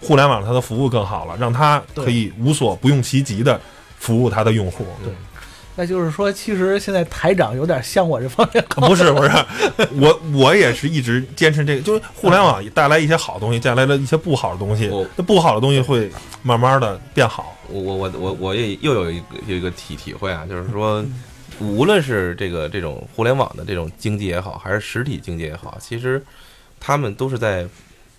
[0.00, 3.60] 互联网它的服务更好了，让它可以无所不用其极的
[3.98, 4.86] 服务它的用户。
[5.04, 5.12] 对
[5.76, 8.82] 那就是说，其实现在台长有点向我这方面靠。
[8.88, 9.30] 不是不是，
[9.92, 16.10] 我我也是一直坚持这个，就是互联网带来一些好东西，带来了一些不好的东西，那不好的东西会
[16.42, 17.56] 慢慢的变好。
[17.68, 21.02] 我我我我我也又有一个有一个体体会啊，就是说，
[21.60, 26.22] 无论是这个这种互联网的这种经济也好，还是实体经济也好，其实
[26.78, 27.64] 他们都是在，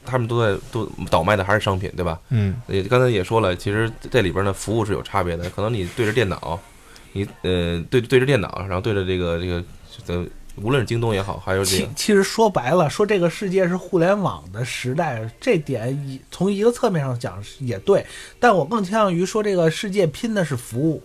[0.05, 2.19] 他们都在都倒卖的还是商品，对吧？
[2.29, 6.59] 嗯，也刚才也说了，其实这里边呢服务是有差别的，可能你对着电脑，
[7.13, 9.63] 你呃对对着电脑，然后对着这个这个
[10.07, 18.05] 呃，无论是京东也好，还有这个其其实说白了，说这个世界是互联网的时代，这点以从一个侧面上讲也对，
[18.39, 21.01] 但我更倾向于说这个世界拼的是服务，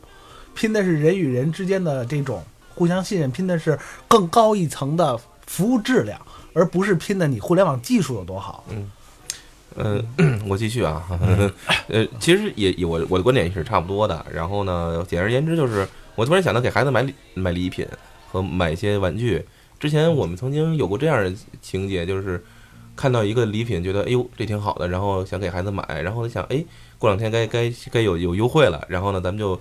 [0.55, 2.43] 拼的是人与人之间的这种
[2.75, 3.79] 互相信任，拼的是
[4.09, 6.21] 更高一层的服务质量，
[6.57, 8.65] 而不是拼的你互联网技术有多好。
[8.71, 8.91] 嗯
[9.77, 10.03] 呃，
[10.49, 11.07] 我继续啊，
[11.89, 14.25] 呃，其实也也我我的观点也是差不多的。
[14.33, 17.87] 然后呢，简而言之就是，我突然想到给孩子买礼买礼品
[18.33, 19.45] 和买一些玩具。
[19.79, 22.43] 之前我们曾经有过这样的情节，就是
[22.97, 26.65] 看到一个礼品，觉得哎呦这挺好的，然后想给孩子买，然后想哎
[26.97, 29.61] 过两天该该该有有优惠了，然后呢咱们就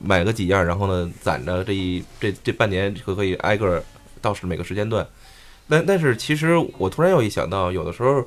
[0.00, 3.84] 买个几样，然后呢攒着这一这这半年可可以挨个儿
[4.22, 5.06] 到是每个时间段。
[5.72, 8.22] 但但是其实我突然又一想到，有的时候。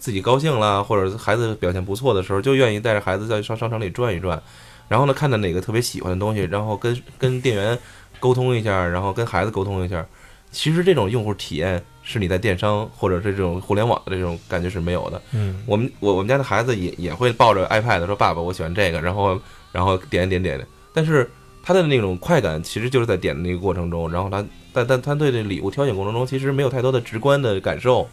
[0.00, 4.42] 自己高兴了，或者孩子表现不错的时候，就愿意带着孩子在商商场里转一转，
[4.88, 7.78] 然后呢，看到哪个特别喜欢的东西，然后跟跟店员
[8.18, 10.02] 沟通一下，然后跟孩子沟通一下。
[10.50, 15.20] 其实这种用户体验是你在电商或者是这种互联网的这种感觉是没有的。
[15.32, 19.38] 嗯我们我我们家的孩子也也会抱着 iPad 说：“爸爸，我喜欢这个。”然后
[19.70, 21.30] 然后点点点点，但是
[21.62, 28.08] 他的那种快感其实就是在点的那个过程中，然后他但但他对这礼物挑选过程中其实没有太多的直观的感受，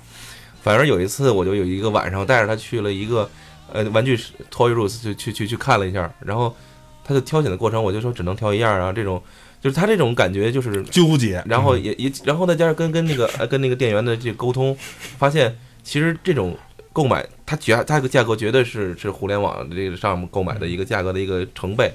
[0.62, 3.30] 反而有一次我就有一个晚上带着他去了一个
[3.72, 4.18] 呃玩具
[4.52, 6.56] Toy Roots 去去去去看了一下，然后
[7.04, 9.22] 他的挑选的过程我就说只能挑一样啊，这种
[9.62, 14.76] 就是他这种感觉就是纠结，然后也也，然后再加上跟跟那个呃跟那个店员的这沟通，
[15.18, 16.56] 发现其实这种
[16.94, 21.92] 购买，它绝它这个价格绝对是是互联网这个上购买的一个价格的一个成倍，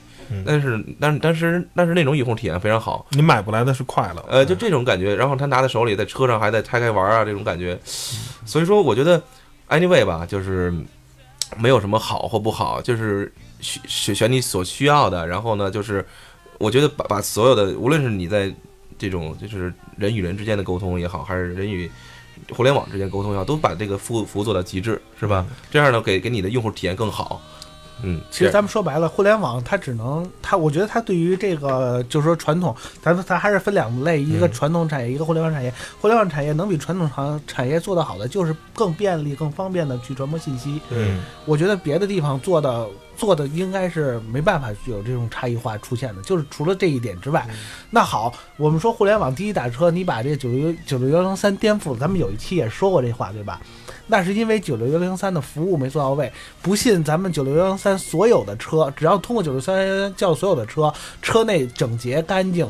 [0.47, 7.79] 但是但是但是但是那种用户体验非常好，你买不来的是快乐，呃，就这种感觉，然后他拿在手里，在车上还在拆开玩啊，这种感觉，
[8.45, 9.23] 所以说我觉得
[9.69, 10.73] anyway 吧，就是
[11.59, 16.05] 没有什么好或不好，就是选选选你所需要的，然后呢，就是
[16.59, 18.53] 我觉得把把所有的，无论是你在
[18.99, 21.91] 这种就是人与人之间的沟通也好，还是人与
[22.51, 25.47] 互联网之间沟通也好，都把这个服务服务做到极致，是吧？
[25.71, 27.41] 这样呢，给给你的用户体验更好。
[28.03, 35.73] 嗯，其实咱们说白了，互联网它只能它，我觉得它对于这个就是说传统，咱们它还是分两类，一个嗯传统产业，一个互联网产业。
[36.01, 40.81] 互联网产业能比传统行产业做得好的，就是更便利、更方便的去传播信息。
[40.91, 47.47] 嗯我觉得别的地方做的做的应该是没办法有这种差异化出现的，就是除了这一点之外，
[47.91, 53.61] 那好，我们说互联网滴滴打车，你把这九六九六幺零三颠覆了，咱们有一期也说过这话，对吧？
[54.13, 56.31] 那是因为九六幺零三的服务没做到位。
[56.61, 62.69] 不信咱们九六幺零三所有的车，只要通过九六三叫所有的车，车内整洁干净。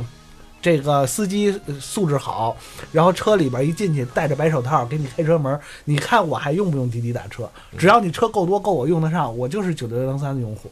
[0.61, 2.57] 这个司机呃素质好，
[2.93, 7.51] 然后车里边一进去戴着白手套给你开车门，你看我还用不用滴滴打车？
[7.77, 10.71] 只要你车够多够我用得上，我就是九六幺零三的用户。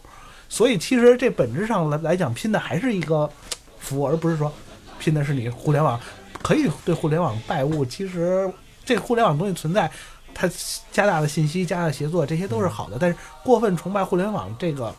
[0.48, 3.28] 所以其实这本质上来来讲，拼的还是一个
[3.80, 4.52] 服务，而不是说
[5.00, 5.98] 拼的是你互联网。
[6.40, 8.48] 可以对互联网拜物，其实
[8.84, 9.90] 这互联网东西存在，
[10.34, 10.48] 它
[10.90, 12.96] 加大了信息、加大了协作，这些都是好的。
[12.98, 14.94] 但是过分崇拜互联网这个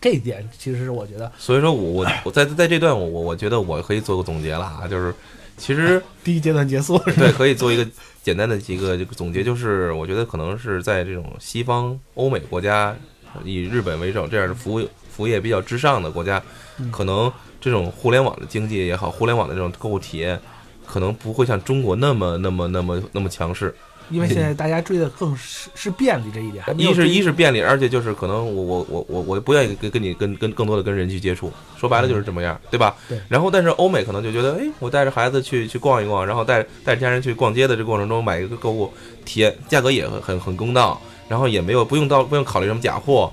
[0.00, 5.14] 这一点，其实是我觉得所以说我我我在在这段我我我觉得我可以做个总结了啊，就是
[5.56, 6.02] 其实。
[6.22, 7.14] 第一阶段结束是？
[7.14, 7.86] 对，可以做一个
[8.22, 12.94] 简单的一个总结，就是我觉得可能是在这种西方欧美国家，
[13.42, 16.40] 以日本为首这样的服务服务业比较至上的国家，
[16.76, 20.38] 嗯可能这种互联网的经济也好，互联网的这种购物体验，
[20.86, 23.74] 可能不会像中国那么那么那么那么强势。
[24.10, 32.94] 因为现在大家追的更是是便利这一点，还没有一是一是便利，而且就是可能我我我我我不愿意跟跟你跟跟更多的跟人去接触，说白了就是这么样，对吧？
[33.08, 38.92] 对然后但是欧美可能就觉得，哎，我带着孩子去去逛一逛，然后带带着家人去逛街的这过程中买一个购物
[39.24, 43.32] 体验，价格也很很很公道，然后也没有不用到不用考虑什么假货，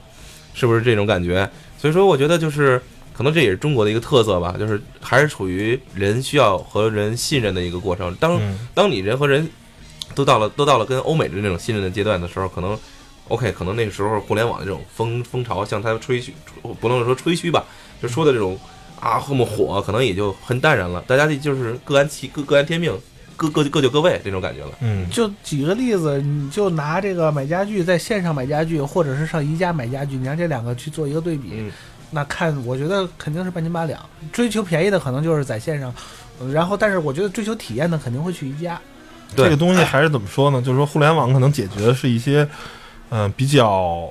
[0.54, 1.50] 是不是这种感觉？
[1.80, 2.82] 所以说，我觉得就是
[3.14, 8.14] 可能这也是中国的一个特色吧，就是还是处于人需要和人信任的一个过程。
[8.16, 9.48] 当嗯当你人和人
[10.18, 12.76] 都到了都到了跟欧美的那种信任的阶段的时候，可能
[13.28, 16.34] OK，可能那个时候互联网的这种风风潮向它吹嘘，
[16.80, 17.64] 不能说吹嘘吧，
[18.02, 18.58] 就说的这种
[19.00, 21.04] 啊这么火，可能也就很淡然了。
[21.06, 22.92] 大家就是各安其各各安天命，
[23.36, 24.72] 各各各就各位这种感觉了。
[24.82, 31.72] 嗯，就举个例子，你就拿这个买家具在线上买家具，或者是上宜家买家具，你让这两个去做一个对比，嗯，
[32.10, 34.00] 那看我觉得肯定是半斤八两。
[34.32, 35.94] 追求便宜的可能就是在线上，
[36.40, 38.80] 呃然后但是我觉得追求体验的肯定会去宜家。
[39.36, 40.62] 对这个东西还是怎么说呢？
[40.62, 42.48] 就是说，互联网可能解决的是一些，
[43.10, 44.10] 嗯、比较，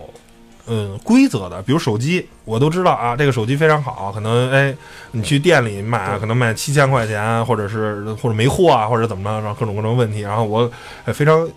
[0.66, 4.74] 嗯，规则的，比如手机，我都知道啊，这个手机非常好，可能哎，
[5.12, 10.70] 你去店里买，可能卖七千块钱，或者是或者没货啊，或者怎么着，然后各种各种问题，然后我
[11.04, 11.48] 哎非常。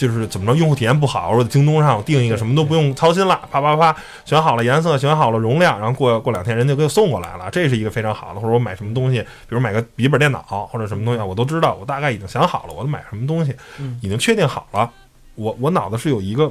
[0.00, 8.40] 就是怎么着，用户体验不好，或者京东上我订一个什么都不用操心了，啪啪啪选好了颜色，选好了容量，然后过过两天人家给我送过来了，这是一个非常好的。
[8.40, 10.40] 或者我买什么东西，比如买个笔记本电脑
[10.72, 14.90] 或者什么东西，我都知道，我大概已经想好了，我买什么东西，嗯已经确定好了。
[15.34, 16.50] 我我脑子是有一个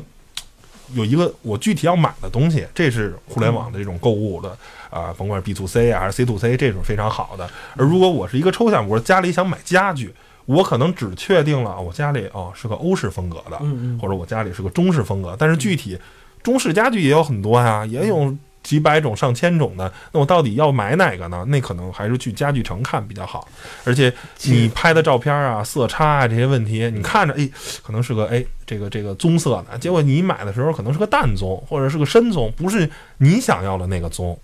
[0.94, 4.56] 有一个我具体要买的东西，这是互联网的这种购物的
[4.92, 7.50] 啊、甭管是 B to C 啊还是 C to C，这种非常好的。
[7.76, 10.14] 而如果我是一个抽象，我说家里想买家具，
[10.50, 15.96] 我可能只确定了我家里哦是个欧式风格的，嗯嗯或者我家里是个中式风格，但是具体
[16.42, 19.94] 中式家具也有很多呀，也有几百种、上千种的。
[20.12, 21.46] 那我到底要买哪个呢？
[21.48, 23.48] 那可能还是去家具城看比较好。
[23.86, 24.12] 而且
[24.46, 27.48] 你拍的照片啊、色差啊这些问题，你看着哎，
[27.84, 32.90] 可能是个哎这个这个棕色的，结果你买的时候可能是个淡棕或者是个深棕，不是
[33.20, 34.36] 你想要的那个棕。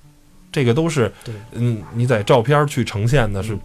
[0.52, 1.12] 这个都是
[1.52, 3.58] 嗯，你在照片去呈现的是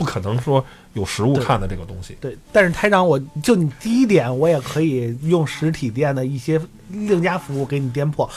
[0.00, 2.16] 不不可能说有实物看的这个东西。
[2.22, 8.28] 对，但是台长，我就你第一点，我也可以用实体店的一些另加服务给你颠破、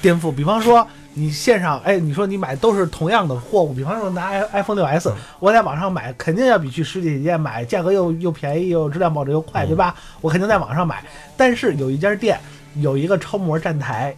[0.00, 0.32] 颠覆。
[0.32, 9.94] 比方说，你线上，哎，你说你买都是同样的货物，比方说拿 i iPhone 六 S，、我在网上买，肯定要比去实体店买价格又又便宜，又质量保证又快，对吧？
[10.22, 11.04] 我肯定在网上买。
[11.36, 12.40] 但是有一家店
[12.76, 14.16] 有一个超模站台，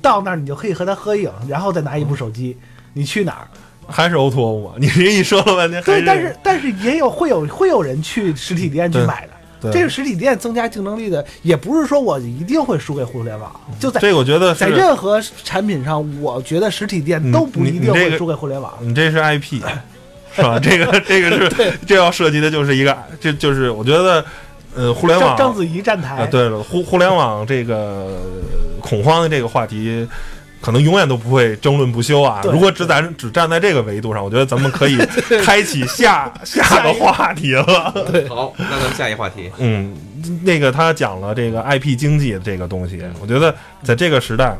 [0.00, 2.56] 到那儿你就可以和他合影，然后再拿一部手机，
[2.92, 3.48] 你去哪儿？
[3.86, 4.74] 还是 O to O 嘛？
[4.80, 9.32] 你这一说了半天，对，但是但是也有会有会有人去实体店去买的。
[9.58, 18.74] 对这个实体店增加竞争力的，也不是说我一定会输给互联网，就在这个我觉得在任何产品上，我觉得实体店都不一定会输给互联网。
[18.82, 19.62] 你这是 IP
[20.36, 20.58] 是吧？
[20.58, 24.22] 这个这个是 这要涉及的就是一个，这就是我觉得
[24.74, 28.18] 呃，互联网章章子怡站台，啊，对了，互互联网这个呃
[28.82, 30.06] 恐慌的这个话题。
[30.66, 32.42] 可能永远都不会争论不休啊！
[32.42, 34.98] 如果只咱只站在这个维度上，我觉得咱们可以
[35.44, 37.94] 开启下 下个话题了。
[38.10, 39.48] 对好，那咱们下一话题。
[39.58, 39.96] 嗯，
[40.42, 43.54] 那个他讲了这个 IP 经济这个东西，我觉得
[43.84, 44.58] 在这个时代，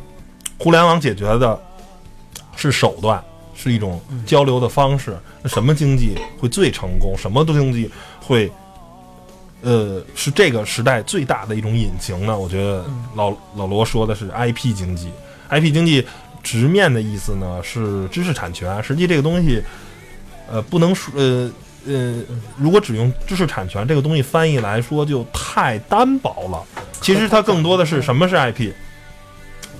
[0.59, 1.61] 互联网解决的
[2.55, 3.21] 是手段，
[3.57, 5.19] 是一种交流的方式。
[5.43, 7.19] 那什么经济会最成功？
[7.19, 7.91] 什么经济
[8.25, 8.49] 会，
[9.63, 12.39] 呃，是这个时代最大的一种引擎呢？
[12.39, 12.85] 我觉得
[13.17, 15.11] 老老罗说的是 IP 经济
[15.51, 16.07] ，IP 经济
[16.43, 18.83] 直面的意思呢是知识产权。
[18.83, 19.63] 实际这个东西，
[20.51, 21.51] 呃，不能说呃。
[21.89, 22.21] 呃，
[22.59, 26.61] 如果只用知识产权这个东西翻译来说，就太单薄了。
[27.01, 28.73] 其实它更多的是什么是 IP？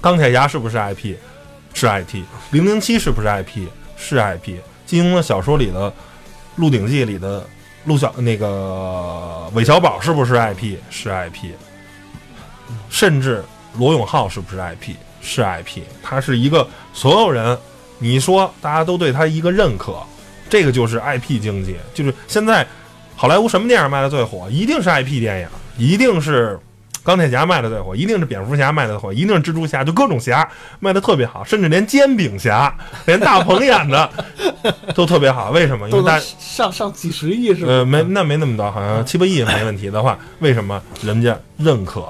[0.01, 1.17] 钢铁侠是不是 IP？
[1.75, 2.23] 是 IP。
[2.53, 3.67] 零零七是不是 IP？
[3.97, 4.61] 是 IP。
[4.87, 5.91] 金庸的小说里的
[6.55, 7.45] 《鹿鼎记》里的
[7.87, 10.77] 陆小那个韦小宝是不是 IP？
[10.91, 11.55] 是 IP。
[12.89, 13.45] 甚至
[13.77, 14.95] 罗永浩是不是 IP？
[15.27, 15.83] 是 IP。
[16.03, 17.59] 它是一个所有人，
[17.99, 19.97] 你说大家都对它一个认可，
[20.49, 21.75] 这个就是 IP 经济。
[21.93, 22.65] 就是现在
[23.17, 24.49] 好莱坞什么电影卖的最火？
[24.51, 26.59] 一定是 IP 电影，一定是
[27.03, 30.49] 钢铁侠卖的最火，一定是蝙蝠侠卖的火，一定是蜘蛛侠，就各种侠
[30.81, 32.73] 卖的特别好，甚至连煎饼侠，
[33.07, 34.11] 连大鹏演的
[34.95, 35.51] 都特别好。
[35.51, 35.89] 为什么？
[35.89, 37.73] 因为大上上几十亿是吧？
[37.73, 42.05] 呃没那没那么多，好像七八亿没问题的话，为什么人家认可？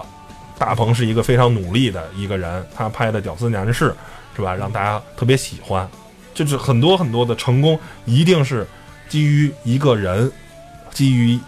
[0.59, 3.91] 大鹏是一个非常努力的一个人，他拍的《屌丝男士》
[4.35, 5.89] 是吧，让大家特别喜欢。
[6.35, 8.67] 就是很多很多的成功，一定是
[9.09, 10.31] 基于一个人，
[10.93, 11.39] 基于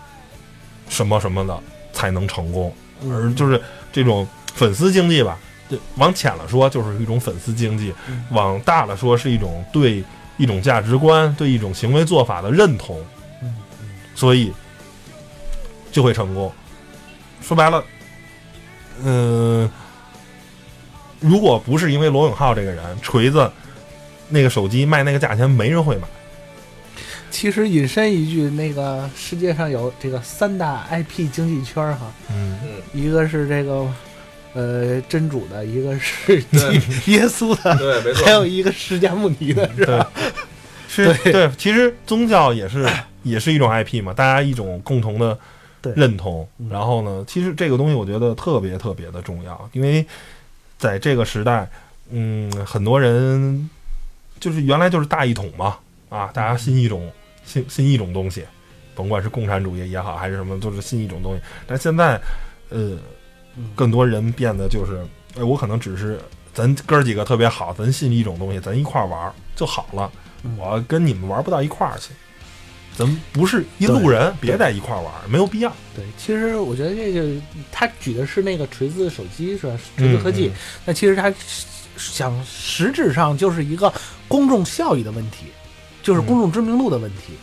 [0.88, 1.58] 什么什么的
[1.92, 2.74] 才能成功，
[3.10, 3.60] 而就是
[3.92, 5.38] 这种粉丝经济吧。
[5.68, 7.92] 这往浅了说，就是一种粉丝经济；
[8.30, 10.02] 往大了说，是一种对
[10.38, 12.98] 一种价值观、对一种行为做法的认同。
[14.14, 14.50] 所以
[15.92, 16.50] 就会成功。
[17.42, 17.84] 说白了，
[19.04, 19.70] 嗯、
[21.20, 23.50] 如果不是因为罗永浩这个人，锤子
[24.28, 26.08] 那个手机卖那个价钱，没人会买。
[27.30, 32.58] 其实引申一句，那个世界上有这个三大 IP 经济圈哈，嗯，
[32.94, 33.86] 一个是这个
[34.54, 36.36] 呃真主的，一个是
[37.06, 40.10] 耶稣的，对，没错还有一个释迦牟尼的，是吧？
[40.88, 42.88] 是对，其实宗教也是
[43.22, 45.40] 也是一种 IP 嘛，大家一种共同的对
[45.82, 46.68] 认同嗯。
[46.68, 50.04] 然后呢，其实这个东西我觉得特别特别的重要，因为
[50.76, 51.68] 在这个时代，
[52.10, 53.68] 嗯，很多人
[54.40, 57.10] 就是原来就是大一统嘛，啊，大家信一种
[57.44, 58.44] 信信一种东西，
[58.94, 61.40] 甭管是共产主义也好，还是什么，都是信一种东西。
[61.66, 62.20] 但现在，
[62.68, 62.96] 呃，
[63.74, 65.04] 更多人变得就是，
[65.36, 66.20] 哎，我可能只是
[66.54, 70.10] 咱哥几个特别好，咱信一种东西，咱一块儿玩儿就好了。
[70.56, 72.12] 我跟你们玩不到一块儿去，
[72.98, 75.72] 咱们不是一路人，别在一块儿玩儿，没有必要。
[75.94, 77.40] 对，其实我觉得这个
[77.70, 79.78] 他举的是那个锤子手机是吧？
[79.96, 80.52] 锤子科技，嗯
[80.86, 81.32] 那其实他
[81.96, 83.92] 想实质上就是一个
[84.26, 85.46] 公众效益的问题，
[86.02, 87.34] 就是公众知名度的问题。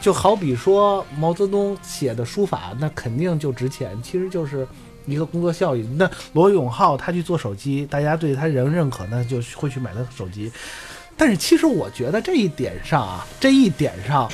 [0.00, 4.66] 就好比说毛泽东写的书法，那肯定就值钱，其实就是
[5.04, 5.86] 一个工作效益。
[5.94, 10.50] 那罗永浩他去做手机，大家对他人认可，那就会去买他的手机。
[11.18, 14.26] 但是其实我觉得这一点上啊，这一点上，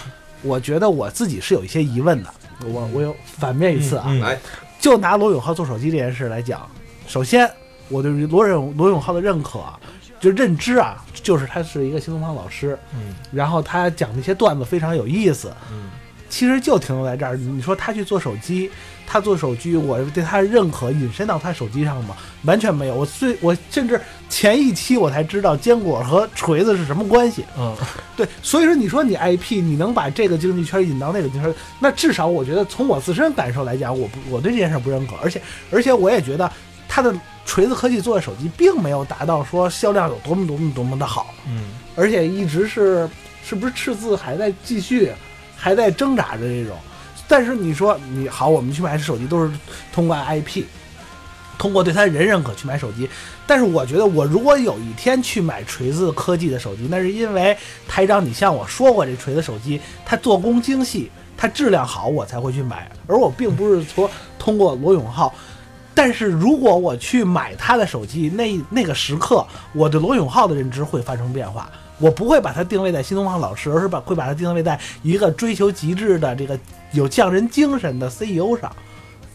[0.43, 2.31] 我觉得我自己是有一些疑问的。
[2.65, 4.39] 我我有反面一次啊，嗯来，
[4.81, 6.69] 就拿罗永浩做手机这件事来讲，
[7.07, 7.51] 首先
[7.89, 9.79] 我对于罗永罗永浩的认可啊，
[10.19, 13.15] 就认知啊，就是他是一个新东方老师，嗯。
[13.31, 15.91] 然后他讲那些段子非常有意思，嗯。
[16.29, 17.37] 其实就停留在这儿。
[17.37, 18.71] 你说他去做手机，
[19.07, 22.17] 他做手机，我对他的认可引申到他手机上吗？
[22.43, 22.95] 完全没有。
[22.95, 27.45] 我最我甚至前一期我才知道坚果和锤子是什么关系。
[27.57, 27.75] 嗯，
[28.17, 35.41] 对，所以说你说你 IP，你能把这个经济圈引到那个经济圈，那至少我觉得从我自身感受来讲，我不我对这件事不认可，而且
[35.71, 36.51] 而且我也觉得
[36.89, 43.09] 他的锤子科技做的手机并没有达到说销量有多么多么多么的好，嗯，而且一直是
[43.45, 45.13] 是不是赤字还在继续，
[45.57, 46.77] 还在挣扎着这种。
[47.29, 49.51] 但是你说你好，我们去买手机都是
[49.93, 50.65] 通过 IP，
[51.59, 53.09] 通过对他人认可去买手机。
[53.47, 57.57] 但是我觉得，我如果有一天去买锤子科技的手机，那是因为
[57.87, 62.91] 台长你向我说过，这锤子手机它做工精细，它质量好，我才会去买。
[63.07, 65.35] 而我并不是说通过罗永浩。
[65.95, 71.71] 但是如果我去买他的手机，那那个时刻，我对罗永浩的认知会发生变化。
[71.99, 76.59] 我不会把它定位在新东方老师，而是把会把它定位在一个追求极致的这个
[76.97, 78.75] 有匠人精神的 CEO 上。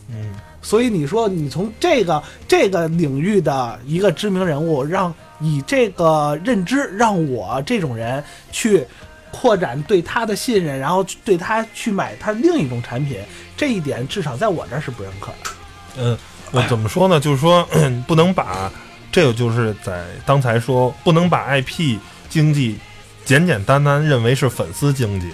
[0.10, 8.86] 嗯，所以你说你从这个这个领域的一个知名人物，让以这个认知让我这种人去
[9.32, 13.20] 扩展对他的信任，然后对他去买他另一种产品，
[13.56, 15.52] 这一点至少在我这儿是不认可的。
[15.98, 16.18] 嗯，
[16.52, 17.18] 我怎么说呢？
[17.18, 17.66] 就是说
[18.06, 18.70] 不能把
[19.10, 21.98] 这个就是在刚才说不能把 IP
[22.30, 22.78] 经济
[23.24, 25.30] 简简单单认为是粉丝经济，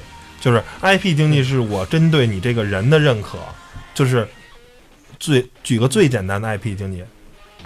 [0.47, 3.37] 就是 IP 经济是我针对你这个人的认可，
[3.93, 4.25] 就是
[5.19, 7.03] 最举个最简单的 IP 经济，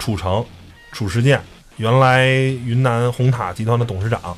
[0.00, 0.44] 褚橙、
[0.90, 1.40] 褚时健，
[1.76, 4.36] 原来云南红塔集团的董事长，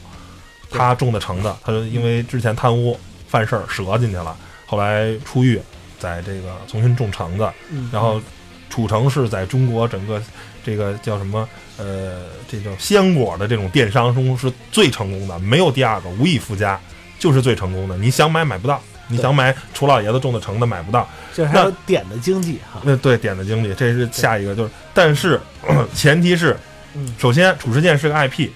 [0.71, 4.37] 他种的橙子，他就因为之前贪污犯事儿折进去了，
[4.67, 5.59] 后来出狱，
[5.99, 7.89] 在这个重新种橙子，嗯。
[7.91, 8.21] 然后
[8.69, 10.23] 褚橙是在中国整个
[10.63, 16.79] 这个叫什么呃，这叫鲜果的这种电商中是最成功的，没有第二个，无以复加，
[17.19, 17.97] 就是最成功的。
[17.99, 21.09] 你想买买不到，你想买楚老爷子种的橙子买不到。
[21.33, 22.81] 就是还有点的经济哈。
[22.85, 25.41] 那对点的经济，这是下一个，就是但是
[25.95, 26.57] 前提是
[26.95, 28.51] 嗯，首先褚时健是个 IP，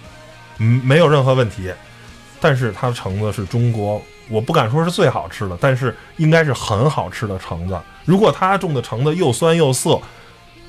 [0.58, 1.72] 嗯，没有任何问题，
[2.40, 4.00] 但是它的橙子是中国。
[4.30, 7.80] 我不敢说是最好吃的，但是应该是很好吃的橙子。
[8.04, 9.98] 如果他种的橙子又酸又涩，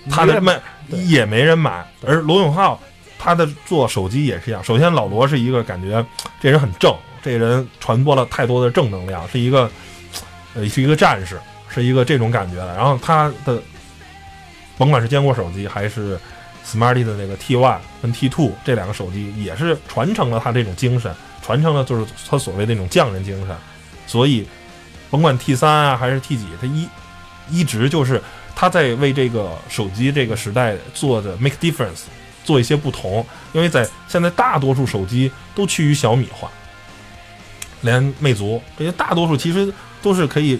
[0.09, 0.57] 他的卖
[0.89, 1.85] 也没人买。
[2.07, 2.79] 而罗永浩
[3.17, 4.63] 他的做手机也是一样。
[4.63, 6.05] 首先，老罗是一个感觉
[6.39, 9.69] 这人很正，这人传播了太多的正能量，是一个
[10.53, 11.39] 呃是一个战士，
[11.69, 12.75] 是一个这种感觉的。
[12.75, 13.61] 然后他的
[14.77, 16.19] 甭管是坚果手机还是
[16.65, 23.55] Smarty 的那个 T One 跟 T Two 这两个手机，也是传承了他这种精神，传承了就是他所谓的那种匠人精神。
[24.05, 24.47] 所以，
[25.09, 26.87] 甭管 T 三啊还是 T 几，他一
[27.49, 28.21] 一直就是
[28.55, 32.03] 他在为这个手机这个时代做的 make difference，
[32.43, 33.25] 做一些不同。
[33.53, 36.49] 因为在现在大多数手机都趋于小米化，
[37.81, 39.71] 连魅族这些大多数其实
[40.01, 40.59] 都是可以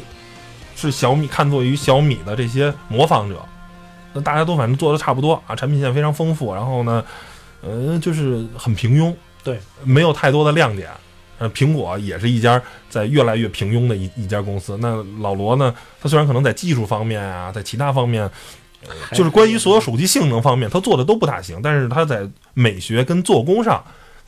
[0.76, 3.44] 是小米看作于小米的这些模仿者。
[4.14, 7.04] 那大家都反正做的差不多啊，产品线非常丰富，然后呢，
[7.62, 9.14] 呃，就是很平庸，
[9.44, 10.90] 对，没有太多的亮点。
[11.38, 14.78] 呃，苹果也是一家在越来越平庸的一一家公司。
[14.82, 18.24] 那老罗呢，他虽然可能在技术方面啊，在其他方面，
[18.86, 23.82] 呃就是关于所有手机性能方面，他做的都不大行，但是他在美学跟做工上，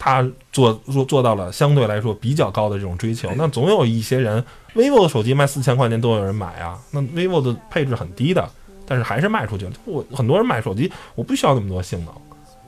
[0.04, 3.30] 他做做做到了相对来说比较高的这种追求。
[3.38, 4.44] 那总有一些人
[4.74, 8.50] ，vivo 的手机卖四千块钱都有人买啊，那 vivo 的配置很低的，
[8.88, 9.72] 但是还是卖出去了。
[9.86, 12.12] 我很多人买手机，我不需要那么多性能，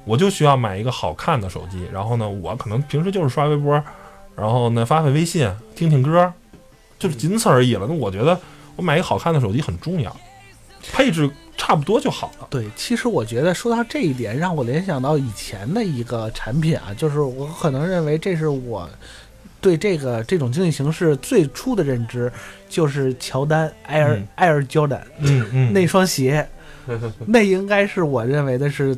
[0.06, 1.84] 我就需要买一个好看的手机。
[1.92, 3.84] 然后呢，我可能平时就是刷微博，
[4.36, 6.32] 然后呢发发微信，听听歌，
[7.00, 7.88] 就是仅此而已了。
[7.90, 8.40] 那我觉得
[8.76, 10.16] 我买一个好看的手机很重要，
[10.92, 12.48] 配置差不多就好了。
[12.50, 18.90] 对，其实我觉得说到这一点，让我联想到以前的一个产品啊，就是我可能认为这是我
[19.62, 22.32] 对这个这种经济形势最初的认知，
[22.68, 26.48] 就是乔丹 Air、嗯 Air Jordan 嗯嗯那双鞋，
[27.28, 28.98] 那应该是我认为的是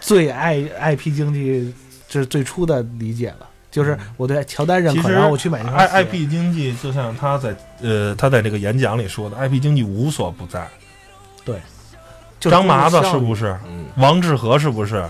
[0.00, 1.74] 最爱 IP 经济
[2.08, 3.48] 这是最初的理解了。
[3.70, 5.92] 就是我对乔丹认可，然后我去买那双 I 鞋。
[5.94, 10.64] I P 经济就像他在呃他在这个演讲里说的，I P 经济无所不在。
[12.40, 13.56] 就是张麻子是不是？
[13.66, 15.04] 嗯，王致和是不是？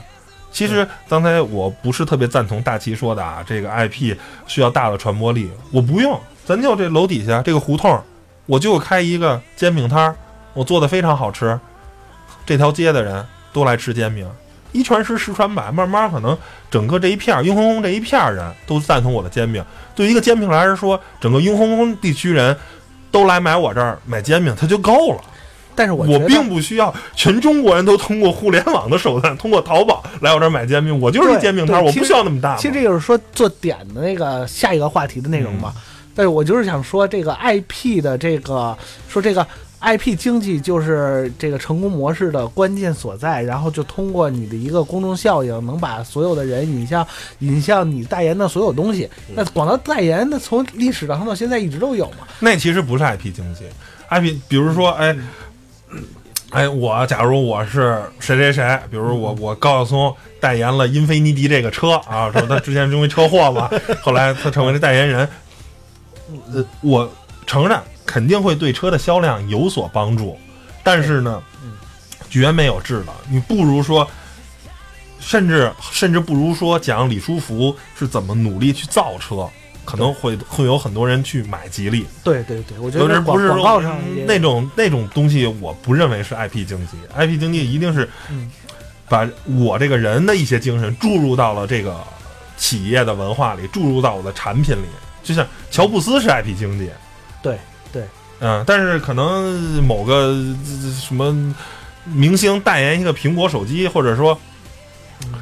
[0.53, 4.17] 其实刚才我不是特别赞同大齐说的啊，这个 IP
[4.47, 6.17] 需要大的传播力，我不用，
[6.47, 8.01] 咱就这楼底下这个胡同，
[8.47, 10.15] 我就开一个煎饼摊儿，
[10.53, 11.59] 我做的非常好吃，
[12.47, 14.31] 这条街的人都来吃煎饼，
[14.71, 16.39] 一传十，十传百，慢慢可能
[16.71, 19.65] 整个这一片儿雍和宫这一片儿人都赞同我的煎饼。
[19.97, 22.57] 对于一个煎饼来说，整个雍和宫地区人
[23.11, 25.21] 都来买我这儿买煎饼，他就够了。
[25.75, 31.01] 但是我我并不需要全中国人都通过互联网的手段，通过淘宝来我这儿买煎饼。
[31.01, 32.57] 我就是一煎饼摊我不需要那么大嘛。
[32.57, 35.73] 其实这就是说做点的那个下一个话题的内容嘛。
[35.77, 35.83] 嗯
[36.17, 39.45] 但是我就是想说，这个 IP 的这个说这个
[39.81, 47.05] IP 经济就是这个成功模式的关键所在，然后就通过你的一个公众效应，能把所有的人引向
[47.41, 49.11] 引向你代言的所有东西。
[49.29, 52.19] 嗯那广告代言，那从历史上到现在一直都有嘛。
[52.39, 53.65] 那其实不是 IP 经济
[54.09, 55.17] ，IP 比如说，哎，
[56.51, 63.69] 哎，我假如我是谁谁谁，比如我我高晓松代言了英菲尼迪这个车啊，说他之前因为车祸嘛，
[64.01, 65.29] 后来他成为了代言人。
[66.53, 67.11] 呃，我
[67.47, 70.39] 承认肯定会对车的销量有所帮助，
[70.83, 71.43] 但是呢，
[72.31, 73.13] 绝没有质的。
[73.29, 74.09] 你不如说，
[75.21, 79.49] 甚至甚至不如说讲李书福是怎么努力去造车，
[79.85, 82.07] 可能会会有很多人去买吉利。
[82.23, 86.97] 对对对，我觉得不是广告上那种那种东西，我不认为是 IP 经济。
[87.17, 88.51] IP 经济一定是嗯
[89.09, 91.97] 把我这个人的一些精神注入到了这个
[92.57, 94.87] 企业的文化里，注入到我的产品里。
[95.23, 96.91] 就像乔布斯是 IP 经济，
[97.43, 97.59] 对
[97.91, 98.03] 对，
[98.41, 100.57] 嗯，但是可能某个呃
[101.01, 101.55] 什么
[102.05, 104.39] 明星代言一个苹果手机，或者说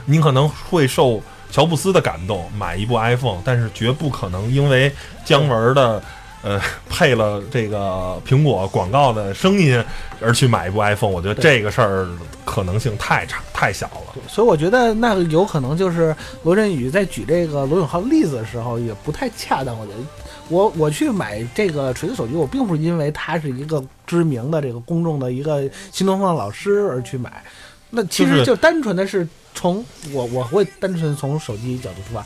[0.05, 1.20] 你可能会受
[1.53, 4.90] 乔布斯的感动买一部 iPhone，但是绝不可能因为
[5.22, 6.03] 姜文的
[6.42, 9.80] 呃配了这个苹果广告的声音
[10.18, 11.11] 而去买一部 iPhone。
[11.11, 12.09] 我觉得这个事儿
[12.46, 14.22] 可能性太差太小了。
[14.26, 19.78] 所以我觉得那有可能就是罗振宇在举这个罗永浩例子的时候也不太恰当。
[19.78, 19.98] 我觉得
[20.48, 27.42] 我我去买这个锤子手机，我并不是因为他是一个知名的这个公众的一个新东方老师而去买，
[27.95, 32.24] 那其实就单纯的是从我我会单纯从手机角度出发。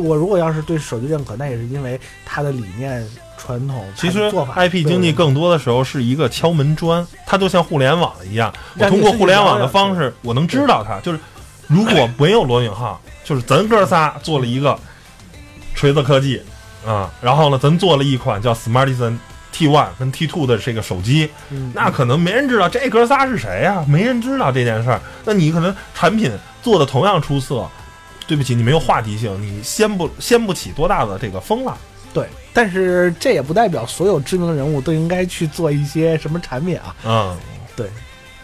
[0.00, 3.06] 我如果要是对手机认可，那也是因为它的理念、
[3.36, 10.98] 传统、其实做法 IP 经济更多的时候是一个敲门砖，它就像互联网一样，我通过互联网的方式，我能知道它。
[11.00, 11.18] 就是
[11.68, 14.78] 如果没有罗永浩，就是咱哥仨做了一个
[15.74, 16.42] 锤子科技
[16.84, 19.16] 啊，然后呢，咱做了一款叫 Smartisan
[19.58, 25.00] T One 跟 T Two 的这个手机，嗯那可能没人知道这哥仨是谁呀、没人知道这件事儿。
[25.24, 26.30] 那你可能产品
[26.62, 27.68] 做的同样出色，
[28.28, 31.76] 对不起，你没有话题性，你掀不掀不起多大的这个风浪。
[32.14, 36.94] 对，但是这也不代表所有知名人物都应该去做一些什么产品啊。
[37.04, 37.36] 嗯，
[37.74, 37.90] 对，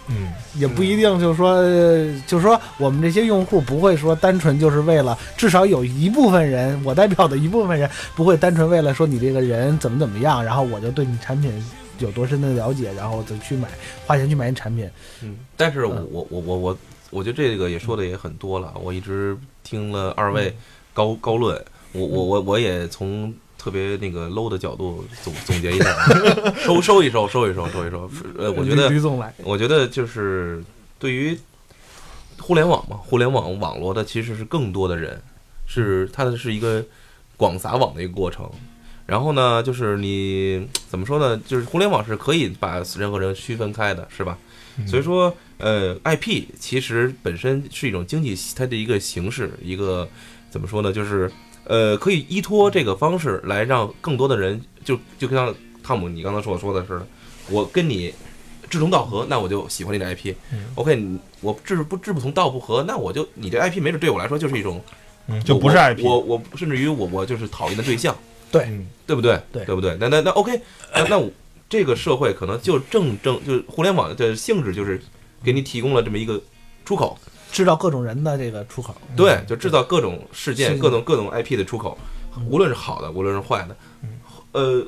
[0.09, 0.33] 嗯。
[0.57, 11.53] 也不一定就是说，呃就是说我们这些用户不会说单纯就是为了，至少有一部分人，我代表的一部分人不会单纯为了说你这个人怎么怎么样，然后我就对你产品
[11.99, 13.69] 有多深的了解，然后再去买
[14.07, 14.89] 花钱去买你产品。
[15.23, 16.79] 嗯，但是我嗯我我我我
[17.11, 20.55] 我觉得这个也说的也很多了，我一直听了二位
[20.93, 21.61] 高高论，
[21.93, 23.33] 我我我我也从
[23.65, 25.91] 特别那个 low 的角度总总结一下，
[26.61, 28.11] 收收一收，收一收，收一收。
[28.37, 30.63] 呃，我觉得吕总来，我觉得就是
[30.99, 31.39] 对于
[32.39, 35.19] 互联网嘛，互联网网络的其实是更多的人，
[35.67, 36.85] 是它的是一个
[37.39, 38.47] 广撒网的一个过程。
[39.07, 41.41] 然后呢，就是你怎么说呢？
[41.47, 44.37] 就是互联网是可以把人和人区分开的，是吧？
[44.87, 50.07] 所以说，呃，IP 其实本身是一种经济它的一个形式，一个
[50.51, 50.93] 怎么说呢？
[50.93, 51.33] 就是
[51.67, 57.07] 呃，可以依托这个方式来让更多的人，就就像汤姆你刚才所说的似的，
[57.51, 58.13] 我跟你
[58.69, 60.35] 志同道合，那我就喜欢你的 IP。
[60.53, 64.83] 嗯 OK，我志不志不同道不合，那我就你这 IP 没准对我来说就是一种
[65.27, 68.17] 嗯，就不是 IP，我我我甚至于我我就是讨厌的对象，
[68.51, 68.69] 对
[69.07, 69.41] 对不对？
[69.53, 69.97] 对不对？
[69.99, 70.61] 那那那 OK，
[70.95, 71.31] 那那我
[71.69, 75.01] 这个社会可能就正正就是互联网的性质就是
[75.43, 76.41] 给你提供了这么一个
[76.85, 77.19] 出口，
[77.55, 78.95] 知道各种人的这个出口。
[79.17, 81.97] 对，就制造各种事件、各种各种 IP 的出口，
[82.51, 83.77] 无论是好的，无论是坏的，
[84.51, 84.85] 呃，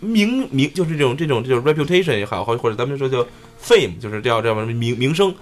[0.00, 3.24] 名名就是这种这种这种 reputation 也好，或或者咱们说叫
[3.62, 5.32] fame，就是叫叫什么名名声。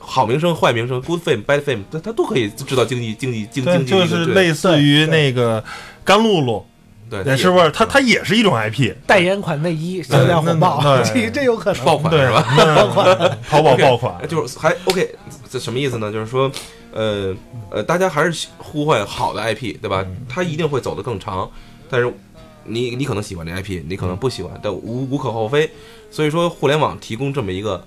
[0.00, 5.62] 好名声、坏名声，good fame、bad fame，它它都可以制造经济、经济、经，经济就是类似于那个
[6.04, 6.64] 甘露露，
[7.10, 7.70] 对，对，是不是？
[7.70, 11.84] 它它也是一种 IP，代言款内衣销量火爆，那 那这这有可能。
[11.84, 12.44] 爆款是吧？
[12.76, 15.14] 爆款， 淘宝爆款，就是还 OK，
[15.50, 16.12] 这什么意思呢？
[16.12, 16.50] 就是说，
[16.92, 17.34] 呃
[17.70, 20.04] 呃，大家还是呼唤好的 IP，对吧？
[20.28, 21.50] 它一定会走得更长，
[21.88, 22.12] 但是
[22.64, 25.70] 你你可能喜欢这 IP，你可能不喜欢，但无无可厚非。
[26.10, 27.84] 所以说，互联网提供这么一个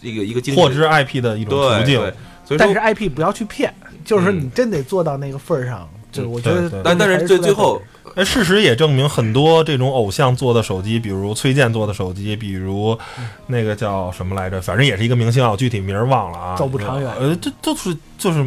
[0.00, 2.14] 一个一个经济获知 IP 的一种途径对对，，
[2.44, 3.72] 所以但是，IP 不要去骗，
[4.04, 5.88] 就是说嗯你真得做到那个份儿上。
[6.16, 7.80] 就是我觉得但但是最最后，
[8.14, 12.98] 哎，事实也证明，很多这种偶像做的手机，比如崔健做的手机，比如
[13.46, 18.44] 那个叫什么来着，反正也是一个明星啊，我具体名儿忘了啊，走不长远呃，这都是就是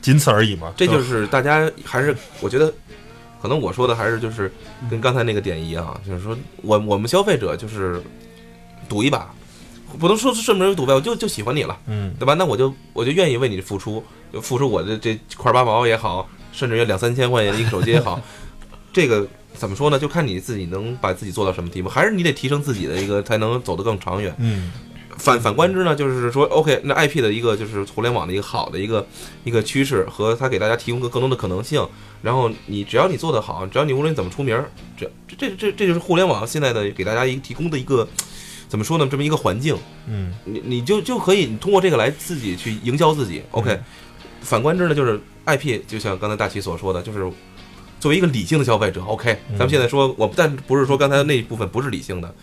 [0.00, 0.72] 仅此而已嘛。
[0.76, 2.72] 这就是大家还是我觉得，
[3.42, 4.50] 可能我说的还是就是
[4.82, 8.00] 嗯跟刚才那个点一样，啊就是说我我们消费者就是
[8.88, 9.28] 赌一把，
[9.98, 11.76] 不能说是顺门赌呗，我就就喜欢你了。
[11.86, 12.34] 嗯，对吧？
[12.34, 14.02] 那我就我就愿意为你付出，
[14.32, 16.28] 就付出我的这块八毛也好，
[16.58, 18.20] 甚至于两三千块钱一个手机也好，
[18.92, 19.96] 这个怎么说呢？
[19.96, 24.34] 就看你自己能把自己做到什么地步，还是你得提升自己的一个，才能走得更长远。
[24.38, 24.72] 嗯
[25.16, 29.04] 反反观之呢，就是说，OK，那 IP 的一个就是互联网的一个好的一个
[29.42, 31.84] 一个趋势，和它给大家提供更更多的可能性。
[32.22, 38.06] 然后你只要你做得好，只要你无论你怎么出名儿，这这这这这就是互联网现在的给大家一个提供的一个
[38.68, 39.08] 怎么说呢？
[39.10, 39.76] 这么一个环境。
[40.06, 43.42] 嗯你你就就可以你通过这个来自己去营销自己。
[43.50, 43.76] OK，、
[44.40, 47.20] 反观之呢，就是 IP，就像刚才大齐所说的，就是
[48.00, 52.34] 作为一个理性的消费者，OK，咱们现在说我，但不是说刚才那一部分不是理性的，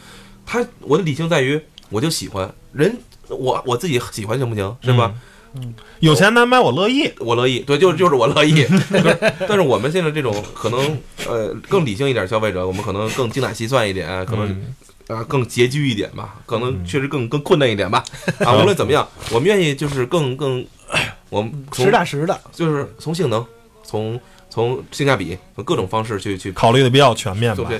[0.45, 2.97] 他我的理性在于我就喜欢人，
[3.29, 4.75] 我我自己喜欢行不行？
[4.81, 5.13] 是吧？
[5.15, 7.09] 嗯有钱难买我乐意。
[7.17, 8.51] 我乐意，对，就是就是我乐意。
[8.65, 8.67] 就
[8.99, 10.97] 是但是我们现在这种可能
[11.29, 18.03] 呃更理性一点消费者，我们可能更精打细算一点，可能嗯啊更拮据一点吧，可能确实更更困难一点吧。
[18.39, 20.65] 啊， 无论怎么样，我们愿意就是更更，
[21.29, 23.45] 我们实打实的，就是从性能，
[23.83, 24.19] 从
[24.49, 27.65] 从性价比，从各种方式去去考虑的比较全面吧。
[27.67, 27.79] 对？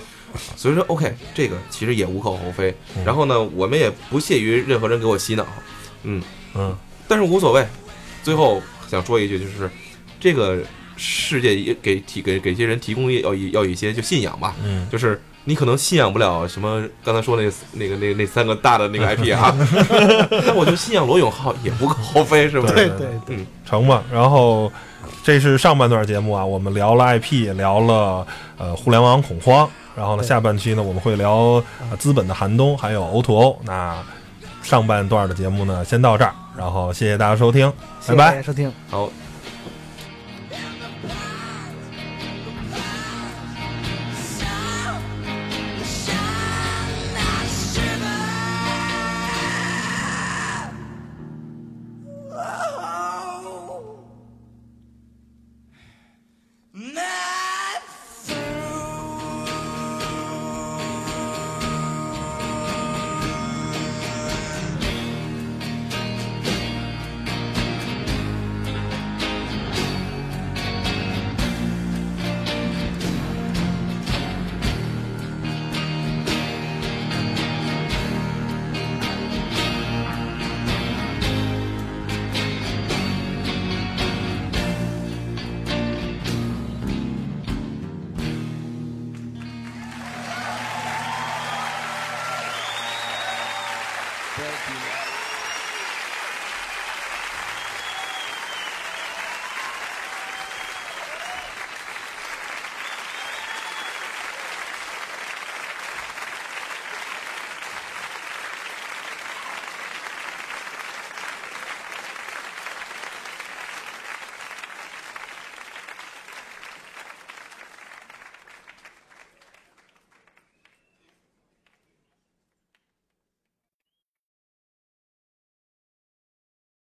[0.55, 2.75] 所以说，OK，这个其实也无可厚非。
[2.97, 3.05] 嗯。
[3.05, 5.45] 然后呢，我们也不屑于任何人给我洗脑，
[6.03, 6.21] 嗯，
[6.53, 6.75] 嗯。
[7.07, 7.65] 但是无所谓。
[8.23, 9.69] 最后想说一句，就是
[10.19, 10.59] 这个
[10.97, 19.55] 世界也给提给给这些人提供要一要一些就信仰吧，嗯，就是你可能信仰不了什么刚才说那那个那那三个大的那个 IP 啊，
[20.45, 22.73] 但我就信仰罗永浩也无可厚非，是不是？
[22.73, 24.03] 对对对，嗯，成吧。
[24.11, 24.71] 然后
[25.23, 28.25] 这是上半段节目啊，我们聊了 IP，聊了
[28.57, 29.69] 呃互联网恐慌。
[29.95, 33.57] 然后呢，下半期呢，我们会聊呃资本的寒冬，还有 O to O。
[33.63, 33.95] 那
[34.61, 37.71] 上半段的节目呢，先到这儿，然后谢谢大家收听，
[38.07, 38.41] 拜拜。
[38.41, 38.69] 收听。
[38.89, 39.09] 好，